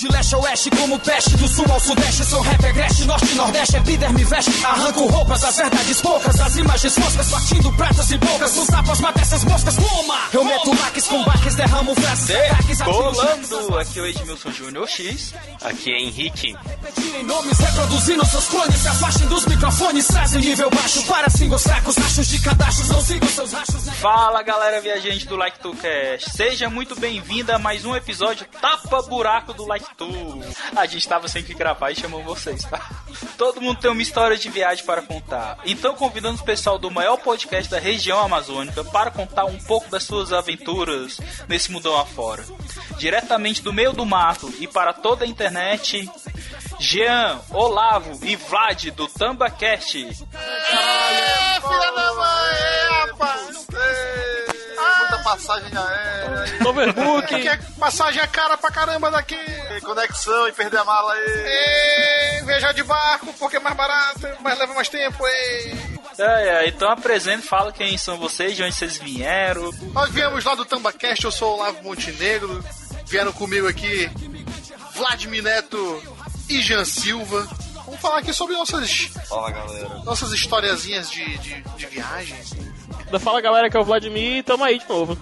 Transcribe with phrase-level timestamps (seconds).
[0.00, 2.24] De leste a oeste como peste Do sul ao sudeste.
[2.24, 4.64] Sou rap agreste Norte e nordeste é me veste.
[4.64, 8.56] Arranco roupas, as verdades poucas As imagens moscas partindo pratas e bocas.
[8.56, 12.34] Os tapas mata essas moscas, toma Eu meto laques com baques, derramo frases
[12.82, 16.56] Colando, aqui é o Edmilson Júnior X Aqui é Henrique.
[16.66, 21.96] Repetirem nomes, reproduzindo seus clones Se afastem dos microfones, trazem nível baixo Para singles fracos,
[21.96, 23.92] rachos de cadastros Não sigam seus rachos né?
[24.00, 29.02] Fala galera viajante do Like to Cast Seja muito bem-vinda a mais um episódio Tapa
[29.02, 29.89] Buraco do do Like
[30.74, 32.80] A gente tava sem que gravar e chamou vocês, tá?
[33.36, 35.58] Todo mundo tem uma história de viagem para contar.
[35.64, 40.04] Então convidando o pessoal do maior podcast da região amazônica para contar um pouco das
[40.04, 41.18] suas aventuras
[41.48, 42.44] nesse mundão afora.
[42.98, 46.10] Diretamente do meio do mato e para toda a internet,
[46.78, 49.98] Jean, Olavo e Vlad do TambaCast.
[50.32, 54.49] Aê, filha da mãe, rapaz!
[54.98, 56.68] Muita passagem aérea.
[56.68, 57.26] Overbook.
[57.26, 59.36] que é passagem é cara pra caramba daqui.
[59.82, 62.40] conexão e perder a mala aí.
[62.40, 65.26] E, viajar de barco porque é mais barato, mas leva mais tempo.
[65.26, 66.00] E...
[66.18, 69.70] É, é, então apresente, fala quem são vocês, de onde vocês vieram.
[69.92, 72.62] Nós viemos lá do Tambacast, eu sou o Olavo Montenegro.
[73.06, 74.08] Vieram comigo aqui
[74.94, 76.02] Vladimir Neto
[76.48, 77.48] e Jean Silva.
[77.86, 79.10] Vamos falar aqui sobre nossas.
[79.28, 79.88] Fala galera.
[80.04, 82.54] Nossas historiazinhas de, de, de viagens.
[83.20, 85.16] Fala galera que é o Vladimir e tamo aí de novo.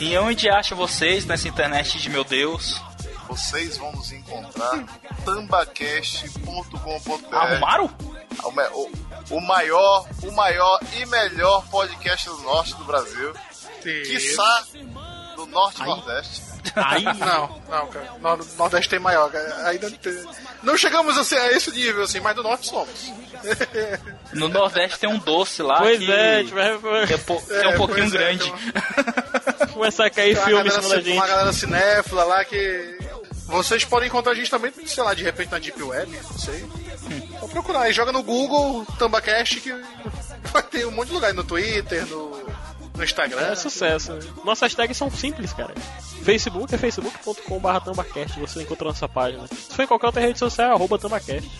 [0.00, 2.80] E onde acha vocês nessa internet de meu Deus?
[3.28, 4.84] Vocês vão nos encontrar
[5.24, 7.36] tambacast.com.br.
[7.36, 7.90] Arrumaram?
[8.72, 8.90] O,
[9.36, 13.32] o maior, o maior e melhor podcast do norte do Brasil.
[13.84, 14.10] Isso.
[14.10, 14.64] Quiçá
[15.36, 16.42] do norte e nordeste.
[16.74, 18.12] Aí não, não, cara.
[18.18, 19.68] No, Nordeste tem maior, cara.
[19.68, 20.12] Ainda tem...
[20.64, 23.12] Não chegamos a, ser, a esse nível, assim, mas do Norte somos.
[24.32, 25.78] No Nordeste tem um doce lá.
[25.78, 26.10] Pois que...
[26.10, 28.48] é, tipo, é, é, é, um pouquinho é, grande.
[28.48, 29.66] Então...
[29.74, 31.12] Começar a cair tem filme em cima da gente.
[31.12, 32.98] Uma galera cinéfila lá que.
[33.46, 36.66] Vocês podem encontrar a gente também, sei lá, de repente na Deep Web, não sei.
[37.38, 39.72] Só procurar aí, joga no Google Tambacast que
[40.50, 42.53] vai ter um monte de lugar no Twitter, no
[42.96, 43.40] no Instagram.
[43.40, 44.18] É sucesso.
[44.44, 45.74] Nossas tags são simples, cara.
[46.22, 49.46] Facebook é facebook.com.br tambacast, você encontra nossa página.
[49.46, 51.50] Se for em qualquer outra rede social, é arroba tambacast.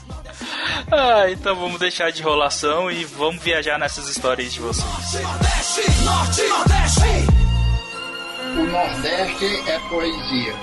[0.90, 5.22] Ah, então vamos deixar de enrolação e vamos viajar nessas histórias de vocês.
[5.22, 7.44] Nordeste, Norte, Nordeste.
[8.56, 10.54] O Nordeste é poesia.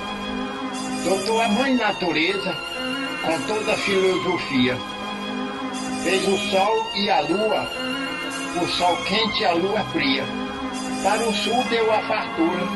[1.03, 2.56] Doutor a Mãe Natureza,
[3.26, 4.78] com toda a filosofia,
[6.03, 7.68] fez o sol e a lua,
[8.62, 10.41] o sol quente e a lua fria
[11.04, 12.68] para o sul deu a fartura,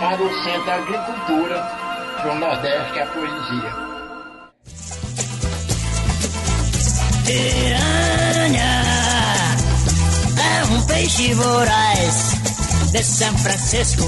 [0.00, 1.62] para o centro a agricultura,
[2.20, 3.88] para o nordeste a poesia.
[7.24, 8.82] Piranha
[10.38, 12.32] é um peixe voraz
[12.90, 14.02] de São Francisco.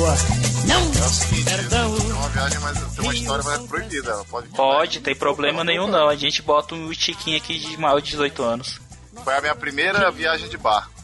[0.67, 1.97] Não, é seguinte, perdão.
[1.97, 4.11] É uma viagem, mas tem uma história mas é proibida.
[4.11, 6.09] Ela pode, pode, tem problema nenhum não.
[6.09, 8.81] A gente bota um tiquinho aqui de maior de 18 anos.
[9.23, 11.00] Foi a minha primeira viagem de barco.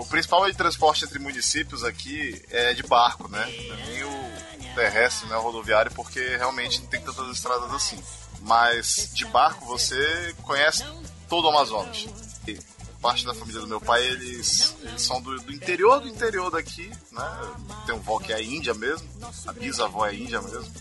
[0.00, 3.44] O principal meio de transporte entre municípios aqui é de barco, né?
[3.86, 5.36] Nem o terrestre, né?
[5.36, 8.02] O rodoviário, porque realmente não tem tantas estradas assim.
[8.40, 10.84] Mas de barco você conhece
[11.28, 12.06] todo o Amazonas.
[12.48, 12.58] E
[13.02, 16.90] parte da família do meu pai, eles, eles são do, do, interior do interior daqui,
[17.12, 17.52] né?
[17.84, 19.06] Tem um vó que é índia mesmo,
[19.46, 20.72] a bisavó é índia mesmo.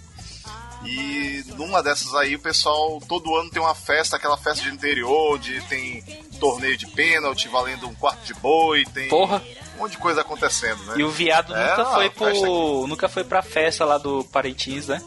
[0.85, 5.35] E numa dessas aí, o pessoal todo ano tem uma festa, aquela festa de interior,
[5.35, 6.01] onde tem
[6.39, 9.41] torneio de pênalti valendo um quarto de boi, tem Porra.
[9.75, 10.95] um monte de coisa acontecendo, né?
[10.97, 15.01] E o viado é, nunca, foi pro, nunca foi pra festa lá do Parintins, né?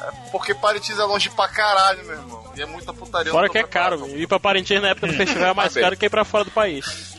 [0.00, 2.52] É porque Parintins é longe pra caralho, meu irmão.
[2.56, 3.30] E é muita putaria.
[3.30, 6.06] Fora que é caro, ir pra Parintins na época do festival é mais caro que
[6.06, 7.11] ir pra fora do país.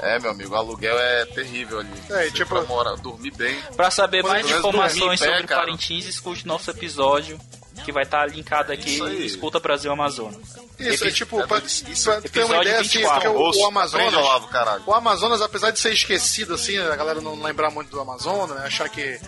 [0.00, 2.02] É, meu amigo, o aluguel é terrível ali.
[2.10, 3.60] É, tipo, pra morar, dormir bem.
[3.76, 7.38] Pra saber mais informações sobre pé, Parintins, escute nosso episódio,
[7.84, 8.98] que vai estar tá linkado aqui.
[9.24, 10.56] Escuta Brasil Amazonas.
[10.78, 14.14] Isso, é tipo, é, pra, isso, pra ter uma ideia, assim, que o, o Amazonas.
[14.86, 18.64] o Amazonas, apesar de ser esquecido, assim, a galera não lembrar muito do Amazonas, né,
[18.64, 19.18] achar que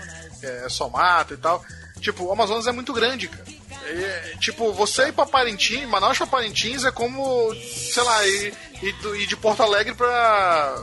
[0.42, 1.64] é só mata e tal.
[2.00, 3.44] Tipo, o Amazonas é muito grande, cara.
[3.84, 9.26] É, tipo, você ir pra Parintins, Manaus pra Parintins é como, sei lá, ir, ir,
[9.26, 10.74] de Porto Alegre pra.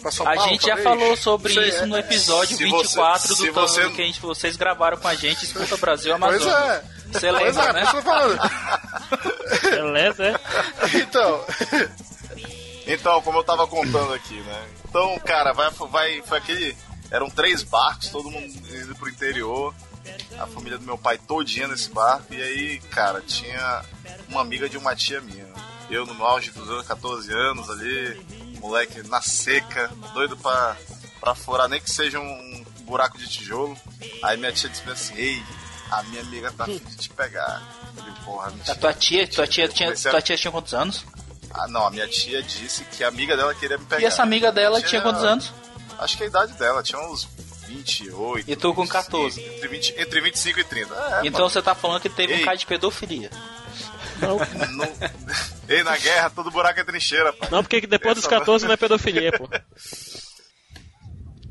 [0.00, 0.40] pra São Paulo.
[0.40, 0.84] A gente talvez.
[0.84, 3.90] já falou sobre sei, isso é, no episódio 24 você, do Tano você...
[3.90, 6.44] que a gente, vocês gravaram com a gente, Escuta Brasil Amazonas.
[6.44, 6.84] Pois é.
[7.12, 7.84] Você lembra, é, né?
[9.70, 10.98] Beleza, é?
[10.98, 11.44] Então.
[12.86, 14.68] Então, como eu tava contando aqui, né?
[14.88, 16.76] Então, cara, vai, vai, foi aquele.
[17.10, 19.74] Eram três barcos, todo mundo indo pro interior
[20.38, 22.32] a família do meu pai todinha nesse barco.
[22.32, 23.84] E aí, cara, tinha
[24.28, 25.46] uma amiga de uma tia minha.
[25.90, 28.20] Eu no auge dos 14 anos ali.
[28.60, 30.76] moleque na seca, doido pra,
[31.20, 33.76] pra furar, nem que seja um buraco de tijolo.
[34.22, 35.42] Aí minha tia disse assim, ei,
[35.90, 37.62] a minha amiga tá afim de te pegar.
[37.96, 38.72] Eu falei, porra, mentira.
[38.72, 41.04] A tua tia, tua tia, tinha, tua tia tinha quantos anos?
[41.50, 44.02] Ah, não, a minha tia disse que a amiga dela queria me pegar.
[44.02, 45.52] E essa amiga dela tinha, tinha quantos anos?
[45.98, 47.26] Acho que a idade dela tinha uns
[47.66, 48.50] 28.
[48.50, 49.40] E tu com 14.
[49.40, 50.94] Entre, 20, entre 25 e 30.
[50.94, 51.50] É, então mano.
[51.50, 52.42] você tá falando que teve Ei.
[52.42, 53.30] um caso de pedofilia.
[54.20, 54.38] Não.
[54.76, 54.88] não.
[55.68, 57.46] Ei, na guerra, todo buraco é trincheira, pô.
[57.50, 59.48] Não, porque depois dos 14 não é pedofilia, pô.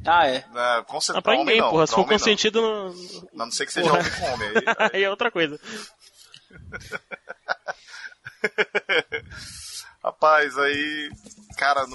[0.05, 0.37] Ah, é?
[0.37, 1.13] é com certeza.
[1.13, 1.85] Não, pra ninguém, porra.
[1.85, 2.93] Se for consentido, não.
[3.33, 3.99] Não, não sei que seja porra.
[3.99, 4.49] homem com homem.
[4.49, 4.89] Aí, aí...
[4.93, 5.59] aí é outra coisa.
[10.03, 11.11] Rapaz, aí.
[11.57, 11.85] Cara,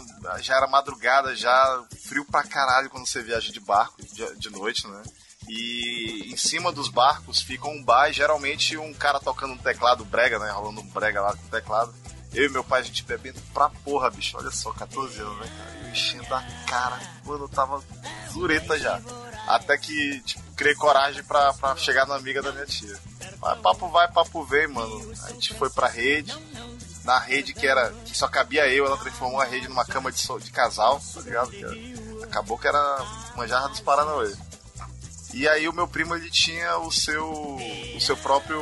[0.40, 4.02] já era madrugada, já frio pra caralho quando você viaja de barco
[4.36, 5.02] de, noite, né?
[5.48, 10.04] E em cima dos barcos fica um bar e geralmente um cara tocando um teclado
[10.04, 10.50] brega, né?
[10.50, 11.94] Rolando um brega lá com o teclado.
[12.34, 14.36] Eu e meu pai, a gente bebendo pra porra, bicho.
[14.36, 15.78] Olha só, 14 anos, né, cara?
[15.84, 17.00] Eu enchendo a cara.
[17.24, 17.82] Mano, eu tava
[18.32, 19.00] zureta já.
[19.46, 22.98] Até que, tipo, criei coragem pra, pra chegar na amiga da minha tia.
[23.40, 25.12] Mas papo vai, papo vem, mano.
[25.24, 26.32] A gente foi pra rede.
[27.04, 27.90] Na rede que era.
[28.04, 31.20] que só cabia eu, ela transformou a rede numa cama de, so, de casal, tá
[31.20, 31.50] ligado?
[31.50, 33.04] Que acabou que era
[33.34, 34.32] uma jarra dos Paranauê.
[35.34, 37.26] E aí o meu primo ele tinha o seu.
[37.26, 38.60] o seu próprio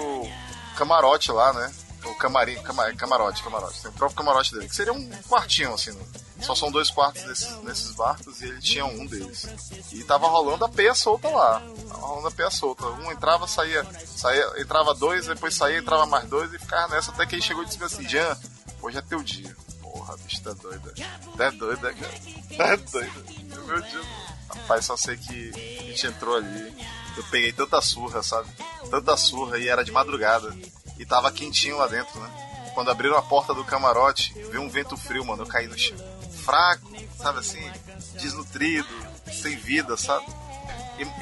[0.76, 1.72] camarote lá, né?
[2.04, 3.82] O camarim, cama, camarote, camarote.
[3.82, 5.96] Tem o próprio camarote dele, que seria um quartinho, assim.
[6.42, 9.46] Só são dois quartos desses, nesses barcos e ele tinha um deles.
[9.92, 11.62] E tava rolando a peia solta lá.
[11.88, 12.86] Tava rolando a peia solta.
[12.86, 17.26] Um entrava, saía, saía, entrava dois, depois saía, entrava mais dois e ficava nessa até
[17.26, 18.36] que ele chegou e disse assim, Jean,
[18.82, 19.54] hoje é teu dia.
[19.82, 20.94] Porra, bicho, tá doida.
[21.36, 22.20] Tá doida, cara.
[22.56, 23.66] Tá doida.
[23.66, 24.06] Meu Deus.
[24.48, 26.86] Rapaz, só sei que a gente entrou ali.
[27.16, 28.48] Eu peguei tanta surra, sabe?
[28.90, 30.54] Tanta surra e era de madrugada
[31.00, 32.30] e tava quentinho lá dentro, né?
[32.74, 35.96] Quando abriram a porta do camarote, veio um vento frio, mano, eu caí no chão.
[36.40, 37.70] Fraco, sabe assim?
[38.14, 38.88] Desnutrido,
[39.32, 40.26] sem vida, sabe?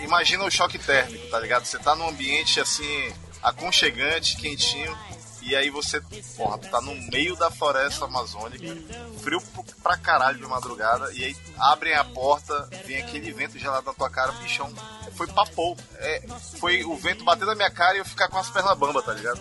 [0.00, 1.64] Imagina o choque térmico, tá ligado?
[1.64, 3.12] Você tá num ambiente assim,
[3.42, 4.96] aconchegante, quentinho,
[5.48, 6.00] e aí você,
[6.36, 8.66] porra, tá no meio da floresta amazônica,
[9.22, 9.40] frio
[9.82, 14.10] pra caralho de madrugada, e aí abrem a porta, vem aquele vento gelado na tua
[14.10, 14.70] cara, bichão.
[15.14, 15.76] Foi papou.
[15.96, 16.22] É,
[16.58, 19.14] foi o vento bater na minha cara e eu ficar com as pernas bamba, tá
[19.14, 19.40] ligado?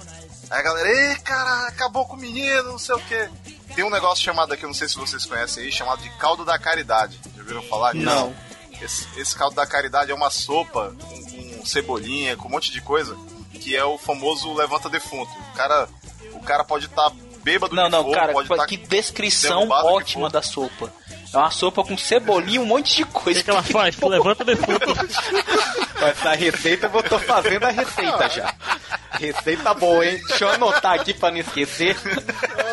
[0.49, 3.29] Aí a galera, ei, cara, acabou com o menino, não sei o quê.
[3.75, 6.57] Tem um negócio chamado aqui, não sei se vocês conhecem aí, chamado de caldo da
[6.57, 7.19] caridade.
[7.35, 7.93] Já viram falar?
[7.93, 8.33] Não.
[8.81, 12.81] Esse, esse caldo da caridade é uma sopa com, com cebolinha, com um monte de
[12.81, 13.17] coisa
[13.57, 15.31] que é o famoso levanta defunto.
[15.51, 15.89] O cara,
[16.33, 19.67] o cara pode estar tá bêbado não, de não, fogo, cara, pode tá que descrição
[19.69, 20.93] ótima da sopa.
[21.33, 23.41] É uma sopa com cebolinha e um monte de coisa.
[23.41, 23.97] O que, ela faz?
[23.99, 24.93] Levanta defunto.
[26.01, 28.53] Essa receita eu tô fazendo a receita já.
[29.11, 30.21] Receita boa, hein?
[30.27, 31.95] Deixa eu anotar aqui pra não esquecer.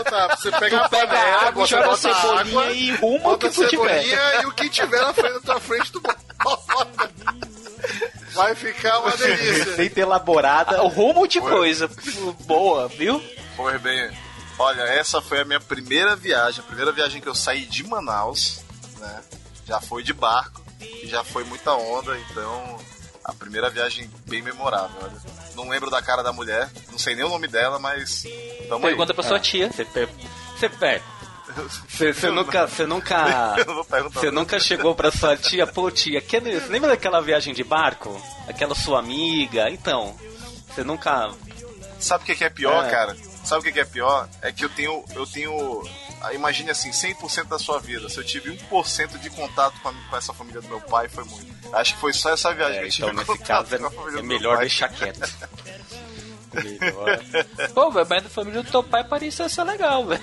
[0.05, 3.39] tá, você pega tu a pega panela, água, joga a cebolinha água, e rumo o
[3.39, 4.43] que tu tiver.
[4.43, 7.11] e o que tiver na frente da tua frente tu bota.
[8.35, 9.65] Vai ficar uma delícia.
[9.65, 11.89] Receita elaborada, o rumo de coisa
[12.41, 13.23] boa, viu?
[13.57, 14.11] Pois bem,
[14.59, 18.61] olha, essa foi a minha primeira viagem, a primeira viagem que eu saí de Manaus,
[18.99, 19.23] né?
[19.67, 22.79] Já foi de barco e já foi muita onda, então
[23.25, 25.35] a primeira viagem bem memorável, olha.
[25.57, 28.25] Não lembro da cara da mulher, não sei nem o nome dela, mas.
[28.69, 29.15] Tamo Pergunta aí.
[29.15, 29.41] pra sua é.
[29.41, 29.73] tia.
[29.73, 30.09] Você, per...
[30.57, 31.03] você per...
[31.97, 33.57] Você nunca, você nunca,
[34.13, 38.21] você nunca chegou pra sua tia, pô tia, que, lembra daquela viagem de barco?
[38.49, 39.71] Aquela sua amiga?
[39.71, 40.17] Então,
[40.69, 41.31] você nunca...
[42.01, 42.91] Sabe o que, que é pior, é.
[42.91, 43.17] cara?
[43.45, 44.27] Sabe o que, é pior?
[44.41, 45.83] É que eu tenho, eu tenho,
[46.23, 48.09] ah, imagine assim, 100% da sua vida.
[48.09, 51.25] Se eu tive 1% de contato com, a, com, essa família do meu pai, foi
[51.25, 51.55] muito.
[51.75, 53.79] Acho que foi só essa viagem é, que eu tive Então, nesse caso, é,
[54.19, 55.21] é melhor deixar quieto.
[57.75, 60.23] Pô, velho, mas a família do teu pai parecia ser legal, velho.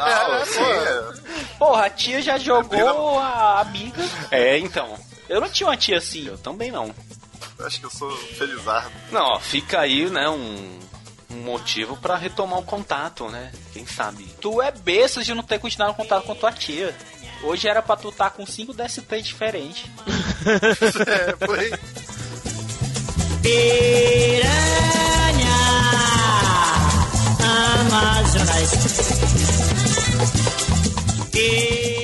[0.00, 0.42] Ah,
[1.58, 4.02] Porra, a tia já jogou a amiga.
[4.30, 4.98] É, então.
[5.28, 6.26] Eu não tinha uma tia assim.
[6.26, 6.94] Eu também não.
[7.58, 8.92] Acho que eu sou felizardo.
[9.10, 10.80] Não, ó, fica aí, né, um
[11.32, 13.50] motivo para retomar o contato, né?
[13.72, 14.24] Quem sabe?
[14.40, 16.94] Tu é besta de não ter continuado o contato com tua tia.
[17.42, 19.84] Hoje era pra tu estar tá com 5 DSP diferentes.
[21.06, 21.70] é, foi.
[23.42, 24.42] Piranha
[27.80, 28.70] Amazonas.
[31.32, 32.02] Piranha.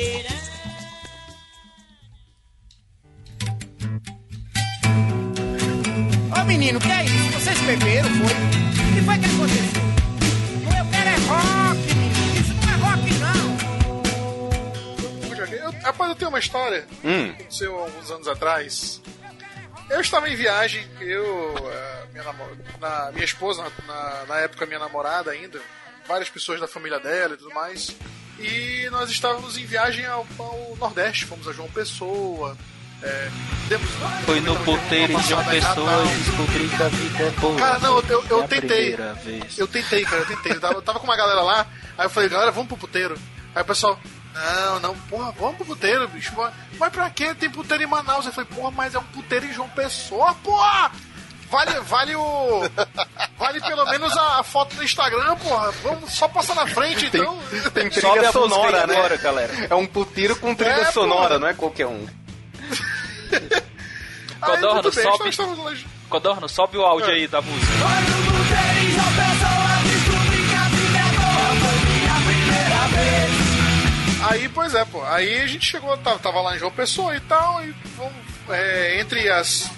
[6.36, 7.38] Ô menino, que é isso?
[7.38, 8.67] Vocês beberam, foi?
[9.08, 9.82] O que foi que aconteceu?
[10.78, 12.40] Eu quero é rock, menino.
[12.40, 13.38] Isso não é rock, não.
[15.50, 16.86] Eu, rapaz, eu tenho uma história.
[17.02, 17.30] Hum.
[17.30, 19.00] Aconteceu alguns anos atrás
[19.90, 21.54] eu estava em viagem, eu,
[22.12, 22.24] minha,
[22.78, 25.60] na, minha esposa, na, na época minha namorada ainda,
[26.06, 27.96] várias pessoas da família dela e tudo mais.
[28.38, 32.56] E nós estávamos em viagem ao, ao Nordeste, fomos a João Pessoa.
[33.02, 33.30] É,
[33.68, 33.88] demos,
[34.24, 37.56] Foi no puteiro de João Pessoa e descobri que a vida é boa.
[37.56, 38.96] Cara, não, eu, eu, eu tentei.
[39.56, 40.52] Eu tentei, cara, eu tentei.
[40.52, 43.16] Eu tava, eu tava com uma galera lá, aí eu falei, galera, vamos pro puteiro.
[43.54, 43.98] Aí o pessoal,
[44.34, 46.32] não, não, porra, vamos pro puteiro, bicho.
[46.78, 47.34] Mas pra quê?
[47.34, 48.26] Tem puteiro em Manaus.
[48.26, 50.90] Eu falei, porra, mas é um puteiro em João Pessoa, porra!
[51.50, 52.60] Vale, vale o.
[53.38, 55.70] Vale pelo menos a, a foto do Instagram, porra.
[55.82, 57.38] Vamos só passar na frente, então.
[57.72, 58.96] Tem, tem trilha sonora, né?
[58.96, 59.66] Agora, galera.
[59.70, 61.38] É um puteiro com trilha é, sonora, porra.
[61.38, 62.06] não é qualquer um.
[64.40, 65.84] Codorno, sobe.
[66.08, 67.14] Codorno, sobe o áudio é.
[67.14, 67.72] aí da música.
[74.28, 75.02] Aí, pois é, pô.
[75.04, 78.14] Aí a gente chegou, tava, tava lá em João Pessoa e tal, e vamos,
[78.50, 79.70] é, entre as,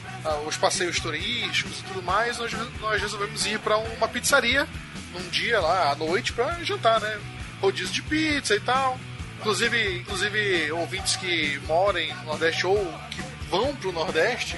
[0.46, 4.66] os passeios turísticos e tudo mais, nós, nós resolvemos ir para uma pizzaria
[5.12, 7.18] num dia lá à noite para jantar, né?
[7.60, 8.98] Rodízio de pizza e tal.
[9.38, 12.76] Inclusive, inclusive ouvintes que moram no Nordeste ou
[13.10, 14.56] que vão pro Nordeste,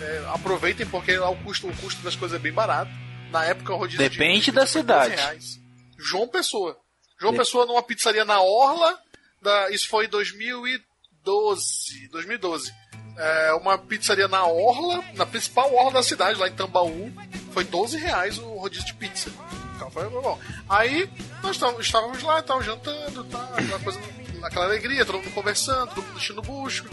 [0.00, 2.90] é, aproveitem porque lá o custo, o custo das coisas é bem barato.
[3.30, 5.16] Na época o rodízio Depende de da cidade.
[5.16, 5.58] Reais.
[5.98, 6.78] João Pessoa.
[7.18, 8.98] João Pessoa numa pizzaria na Orla,
[9.40, 12.08] da, isso foi em 2012.
[12.10, 12.72] 2012.
[13.16, 17.10] É, uma pizzaria na Orla, na principal Orla da cidade, lá em Tambaú.
[17.52, 19.30] Foi 12 reais o rodízio de pizza.
[19.76, 20.38] Então foi bom.
[20.68, 21.08] Aí
[21.42, 24.00] nós estávamos lá, estávamos jantando, tá, aquela, coisa,
[24.42, 26.84] aquela alegria, todo mundo conversando, todo mundo enchendo o bucho.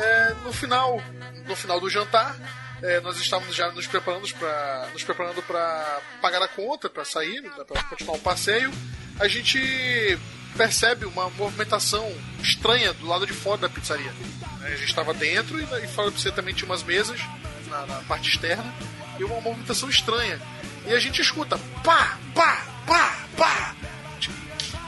[0.00, 1.02] É, no final,
[1.46, 2.34] no final do jantar,
[2.82, 7.42] é, nós estávamos já nos preparando para nos preparando para pagar a conta, para sair,
[7.42, 8.72] né, para continuar o passeio.
[9.18, 10.18] A gente
[10.56, 12.10] percebe uma movimentação
[12.42, 14.12] estranha do lado de fora da pizzaria.
[14.62, 17.20] A gente estava dentro e, fora da pizzaria também tinha umas mesas
[17.68, 18.72] na, na, parte externa
[19.18, 20.40] e uma movimentação estranha.
[20.86, 23.76] E a gente escuta pá, pá, pá, pá.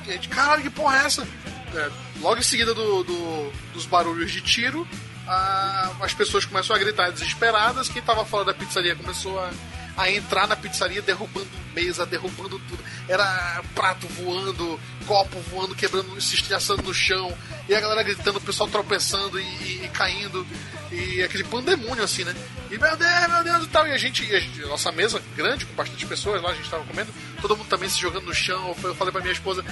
[0.06, 1.28] E a gente, caralho, que porra é essa?
[1.74, 1.90] É,
[2.22, 4.86] logo em seguida do, do, dos barulhos de tiro,
[5.26, 7.88] a, as pessoas começam a gritar desesperadas.
[7.88, 9.50] Quem estava fora da pizzaria começou a
[9.96, 12.82] a entrar na pizzaria derrubando mesa, derrubando tudo.
[13.08, 17.32] Era prato voando, copo voando, quebrando, se estressando no chão.
[17.68, 20.46] E a galera gritando, o pessoal tropeçando e, e caindo.
[20.92, 22.34] E aquele pandemônio assim, né?
[22.70, 23.86] E meu Deus, meu Deus e tal.
[23.86, 26.84] E a gente, a gente, nossa mesa grande, com bastante pessoas lá, a gente tava
[26.84, 28.76] comendo, todo mundo também se jogando no chão.
[28.82, 29.64] Eu falei pra minha esposa,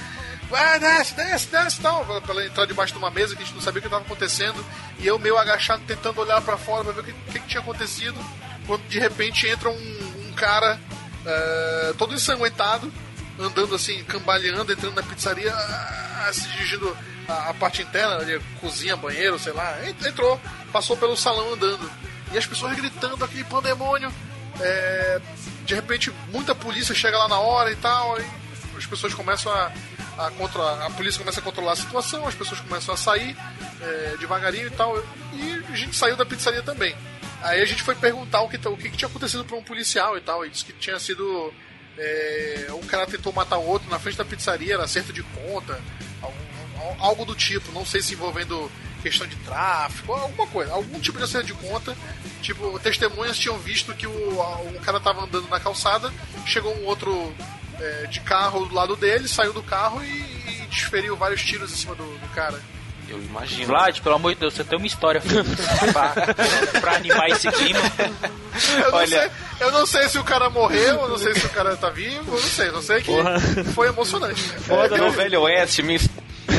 [0.49, 2.05] vai, desce, desce, desce e tal.
[2.05, 4.05] Pra ela entrar debaixo de uma mesa que a gente não sabia o que estava
[4.05, 4.65] acontecendo.
[4.99, 7.61] E eu meio agachado, tentando olhar para fora pra ver o que, que, que tinha
[7.61, 8.17] acontecido.
[8.67, 10.81] Quando de repente entra um cara
[11.21, 12.91] uh, todo ensanguentado,
[13.39, 16.97] andando assim, cambaleando, entrando na pizzaria, uh, se dirigindo
[17.31, 19.77] a, parte interna, ali, cozinha, banheiro, sei lá.
[19.89, 21.91] Entrou, passou pelo salão andando.
[22.33, 24.12] E as pessoas gritando aquele pandemônio.
[24.61, 25.21] É,
[25.65, 28.19] de repente, muita polícia chega lá na hora e tal.
[28.21, 28.25] E
[28.77, 29.73] as pessoas começam a,
[30.19, 33.37] a controlar, a polícia começa a controlar a situação, as pessoas começam a sair
[33.81, 34.97] é, devagarinho e tal.
[35.33, 36.95] E a gente saiu da pizzaria também.
[37.43, 40.21] Aí a gente foi perguntar o que, o que, tinha acontecido para um policial e
[40.21, 40.45] tal.
[40.45, 41.53] E disse que tinha sido.
[41.99, 45.79] É, um cara tentou matar o outro na frente da pizzaria, era acerto de conta,
[46.23, 46.37] algo,
[46.99, 47.73] algo do tipo.
[47.73, 51.97] Não sei se envolvendo questão de tráfico, alguma coisa, algum tipo de acerto de conta.
[52.42, 56.12] Tipo, testemunhas tinham visto que o, o cara tava andando na calçada,
[56.47, 57.35] chegou um outro
[57.78, 61.76] é, de carro do lado dele, saiu do carro e, e desferiu vários tiros em
[61.76, 62.61] cima do, do cara.
[63.11, 63.66] Eu imagino.
[63.66, 65.21] Vlad, pelo amor de Deus, você tem uma história
[65.92, 67.80] pra, pra animar esse clima.
[68.85, 69.07] Eu não, Olha...
[69.23, 69.30] sei,
[69.61, 72.37] eu não sei se o cara morreu, eu não sei se o cara tá vivo,
[72.37, 73.40] eu não sei, não sei que Porra.
[73.75, 74.42] foi emocionante.
[74.42, 75.99] Foda, é, no Velho Oeste, minha,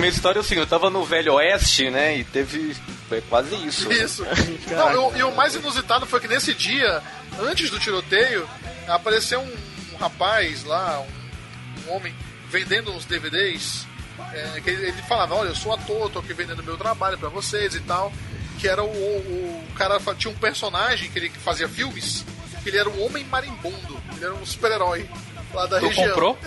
[0.01, 2.75] minha história é assim, eu tava no Velho Oeste, né, e teve...
[3.07, 3.91] Foi quase isso.
[3.91, 4.25] Isso.
[4.69, 7.03] Não, e o mais inusitado foi que nesse dia,
[7.39, 8.49] antes do tiroteio,
[8.87, 9.53] apareceu um,
[9.93, 12.15] um rapaz lá, um, um homem,
[12.49, 13.85] vendendo uns DVDs
[14.33, 17.29] é, que ele, ele, falava, olha, eu sou ator, tô aqui vendendo meu trabalho para
[17.29, 18.11] vocês e tal.
[18.59, 22.25] Que era o, o, o, cara tinha um personagem que ele fazia filmes,
[22.63, 25.09] que ele era um homem marimbondo, ele era um super-herói
[25.53, 26.09] lá da tu região.
[26.09, 26.39] comprou?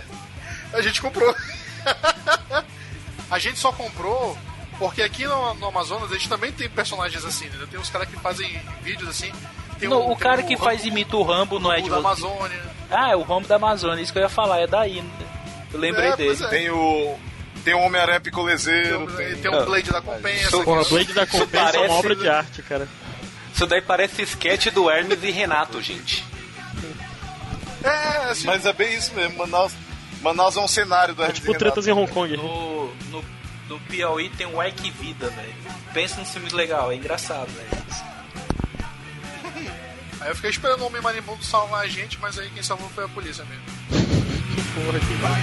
[0.72, 1.34] a gente comprou.
[3.32, 4.36] a gente só comprou
[4.78, 7.66] porque aqui no, no, Amazonas a gente também tem personagens assim, né?
[7.70, 9.32] Tem uns caras que fazem vídeos assim.
[9.80, 12.60] Não, um, o cara que Rambo, faz imita o Rambo não é de da Amazônia.
[12.90, 15.00] Ah, é o Rambo da Amazônia, isso que eu ia falar, é daí.
[15.00, 15.10] Né?
[15.72, 16.44] Eu lembrei é, dele.
[16.44, 16.48] É.
[16.48, 17.16] Tem o.
[17.64, 19.06] Tem o Homem-Aranha Picolezeiro.
[19.16, 20.48] Tem, tem um Blade da Compensa.
[20.48, 21.76] Isso, porra, Blade da Compensa parece...
[21.78, 22.88] é uma obra de arte, cara.
[23.54, 26.24] Isso daí parece sketch do Hermes e Renato, gente.
[27.84, 28.46] É, assim...
[28.46, 29.38] Mas é bem isso mesmo.
[29.38, 29.72] Manaus,
[30.22, 32.36] Manaus é um cenário do é, Tipo tretas em Hong Kong.
[32.36, 33.24] No, no,
[33.68, 35.54] no Piauí tem o Ai Que Vida, velho.
[35.92, 37.82] Pensa num filme legal, é engraçado, velho.
[40.20, 43.04] Aí eu fiquei esperando o Homem Marimbondo salvar a gente, mas aí quem salvou foi
[43.04, 43.64] a polícia mesmo.
[44.54, 45.42] que porra que vai.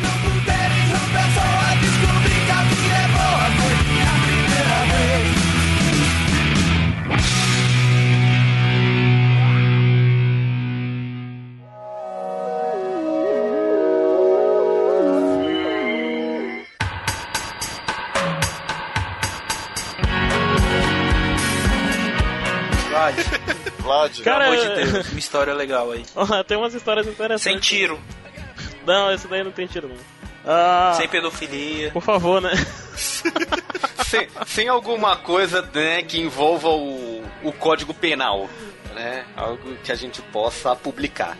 [24.13, 24.23] Vlad.
[24.23, 26.03] Cara, Pelo amor de Deus, uma história legal aí.
[26.47, 27.43] tem umas histórias interessantes.
[27.43, 27.99] Sem tiro.
[28.85, 29.97] Não, esse daí não tem tiro, não.
[30.45, 31.91] Ah, sem pedofilia.
[31.91, 32.51] Por favor, né?
[34.05, 38.49] sem, sem alguma coisa né, que envolva o, o código penal,
[38.95, 39.25] né?
[39.35, 41.37] Algo que a gente possa publicar.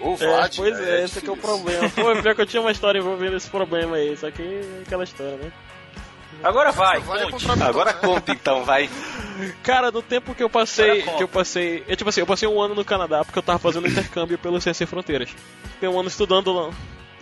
[0.00, 1.88] O Vlad, é, pois é, é esse é, é o problema.
[1.90, 5.04] Pô, pior que eu tinha uma história envolvendo esse problema aí, só que é aquela
[5.04, 5.52] história, né?
[6.42, 7.50] Agora vai, conte.
[7.62, 8.88] Agora conta então, vai.
[9.62, 12.60] Cara, do tempo que eu passei, que eu passei, eu, tipo assim, eu passei um
[12.60, 15.30] ano no Canadá porque eu tava fazendo intercâmbio pelo CC Fronteiras.
[15.74, 16.70] Fiquei um ano estudando lá.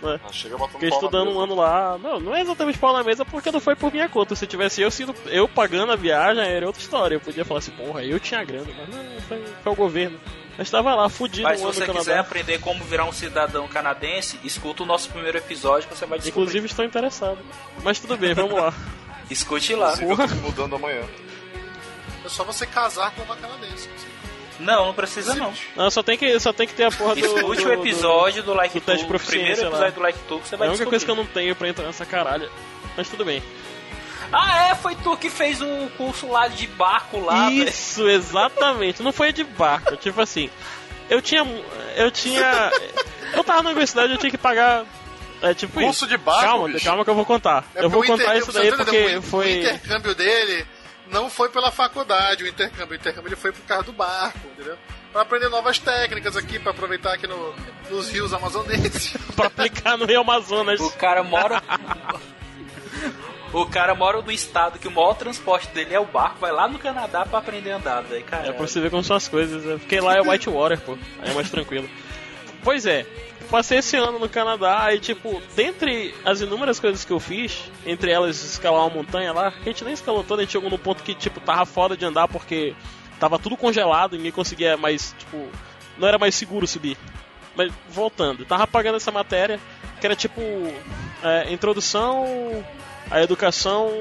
[0.01, 0.19] Né?
[0.23, 1.97] Ah, chega Fiquei estudando um ano lá.
[1.97, 4.35] Não, não é exatamente pau na mesa porque não foi por minha conta.
[4.35, 7.15] Se tivesse eu sido eu pagando a viagem, era outra história.
[7.15, 10.19] Eu podia falar assim, porra, eu tinha grana, mas não, foi, foi o governo.
[10.57, 14.83] Mas estava lá, fudido Mas se você quiser aprender como virar um cidadão canadense, escuta
[14.83, 16.41] o nosso primeiro episódio que você vai descobrir.
[16.41, 17.39] Inclusive estou interessado.
[17.83, 18.73] Mas tudo bem, vamos lá.
[19.31, 19.93] Escute lá.
[19.99, 21.03] Eu tô mudando amanhã.
[22.23, 23.89] É só você casar com uma canadense.
[24.59, 25.53] Não, não precisa não.
[25.75, 27.25] Não, só tem que, só tem que ter a porra do.
[27.25, 29.89] Escute o episódio do, do Like do teste O primeiro episódio lá.
[29.89, 31.67] do Like Tu que você vai É a única coisa que eu não tenho pra
[31.67, 32.51] entrar nessa caralho.
[32.95, 33.41] Mas tudo bem.
[34.31, 34.75] Ah, é?
[34.75, 37.51] Foi tu que fez o curso lá de barco lá.
[37.51, 39.01] Isso, exatamente.
[39.01, 39.95] Não foi de barco.
[39.97, 40.49] tipo assim,
[41.09, 41.43] eu tinha.
[41.95, 42.71] Eu tinha.
[43.33, 44.85] Eu tava na universidade, eu tinha que pagar
[45.41, 46.07] é tipo Curso isso.
[46.07, 47.65] de barco, Calma, calma que eu vou contar.
[47.75, 49.45] É eu vou contar isso daí porque o, foi.
[49.45, 50.65] O intercâmbio dele
[51.11, 52.93] não foi pela faculdade, o intercâmbio.
[52.93, 54.77] O intercâmbio ele foi por causa do barco, entendeu?
[55.11, 57.53] Pra aprender novas técnicas aqui, pra aproveitar aqui no,
[57.89, 59.13] nos rios amazonenses.
[59.35, 60.79] pra aplicar no Rio Amazonas.
[60.79, 61.61] O cara mora.
[63.53, 66.69] O cara mora no estado que o maior transporte dele é o barco, vai lá
[66.69, 68.47] no Canadá pra aprender a andar, daí, cara.
[68.47, 69.65] É pra você ver como são as coisas.
[69.65, 70.97] Eu fiquei lá é Whitewater, pô.
[71.21, 71.89] Aí é mais tranquilo.
[72.63, 73.05] Pois é,
[73.51, 78.09] passei esse ano no Canadá e, tipo, dentre as inúmeras coisas que eu fiz, entre
[78.09, 81.03] elas escalar uma montanha lá, a gente nem escalou toda, a gente chegou num ponto
[81.03, 82.73] que, tipo, tava foda de andar porque
[83.19, 85.47] tava tudo congelado e ninguém conseguia mais, tipo,
[85.97, 86.97] não era mais seguro subir.
[87.53, 89.59] Mas voltando, tava pagando essa matéria
[89.99, 90.41] que era tipo
[91.21, 92.25] é, introdução
[93.09, 93.91] à educação.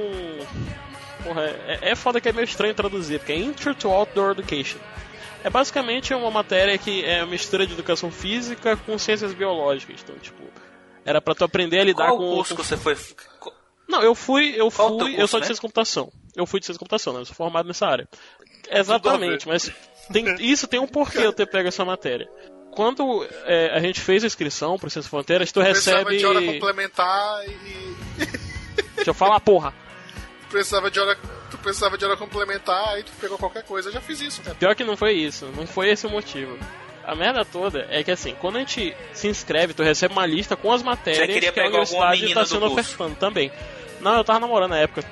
[1.25, 4.79] Porra, é, é foda que é meio estranho traduzir, porque é Intro to Outdoor Education.
[5.42, 10.00] É basicamente uma matéria que é uma mistura de educação física com ciências biológicas.
[10.03, 10.42] Então, tipo,
[11.05, 12.31] era para tu aprender a lidar Qual com.
[12.31, 12.62] o curso com...
[12.62, 12.96] que você foi?
[13.88, 15.46] Não, eu fui, eu Qual fui, curso, eu sou de né?
[15.46, 16.12] ciência de computação.
[16.37, 17.20] Eu fui de ciência de computação, né?
[17.20, 18.09] Eu sou formado nessa área.
[18.70, 19.72] Exatamente, mas
[20.12, 22.29] tem, isso tem um porquê eu ter pego essa matéria.
[22.70, 26.18] Quando é, a gente fez a inscrição para Ciência Fronteiras, tu Precisava recebe.
[26.18, 27.96] de hora complementar e.
[28.94, 29.74] Deixa eu falar, porra.
[30.48, 31.18] Precisava de hora.
[31.51, 33.89] Tu precisava de hora complementar, aí tu pegou qualquer coisa.
[33.89, 34.55] Eu já fiz isso, cara.
[34.55, 36.57] Pior que não foi isso, não foi esse o motivo.
[37.05, 40.55] A merda toda é que assim, quando a gente se inscreve, tu recebe uma lista
[40.55, 43.51] com as matérias Você queria que a pegar universidade está do sendo ofertando também.
[44.01, 45.05] Não, eu tava namorando na época.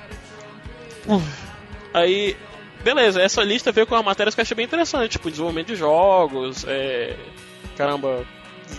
[1.93, 2.37] Aí,
[2.83, 5.75] beleza, essa lista veio com as matérias que eu achei bem interessante, tipo desenvolvimento de
[5.75, 7.15] jogos, é,
[7.75, 8.25] caramba,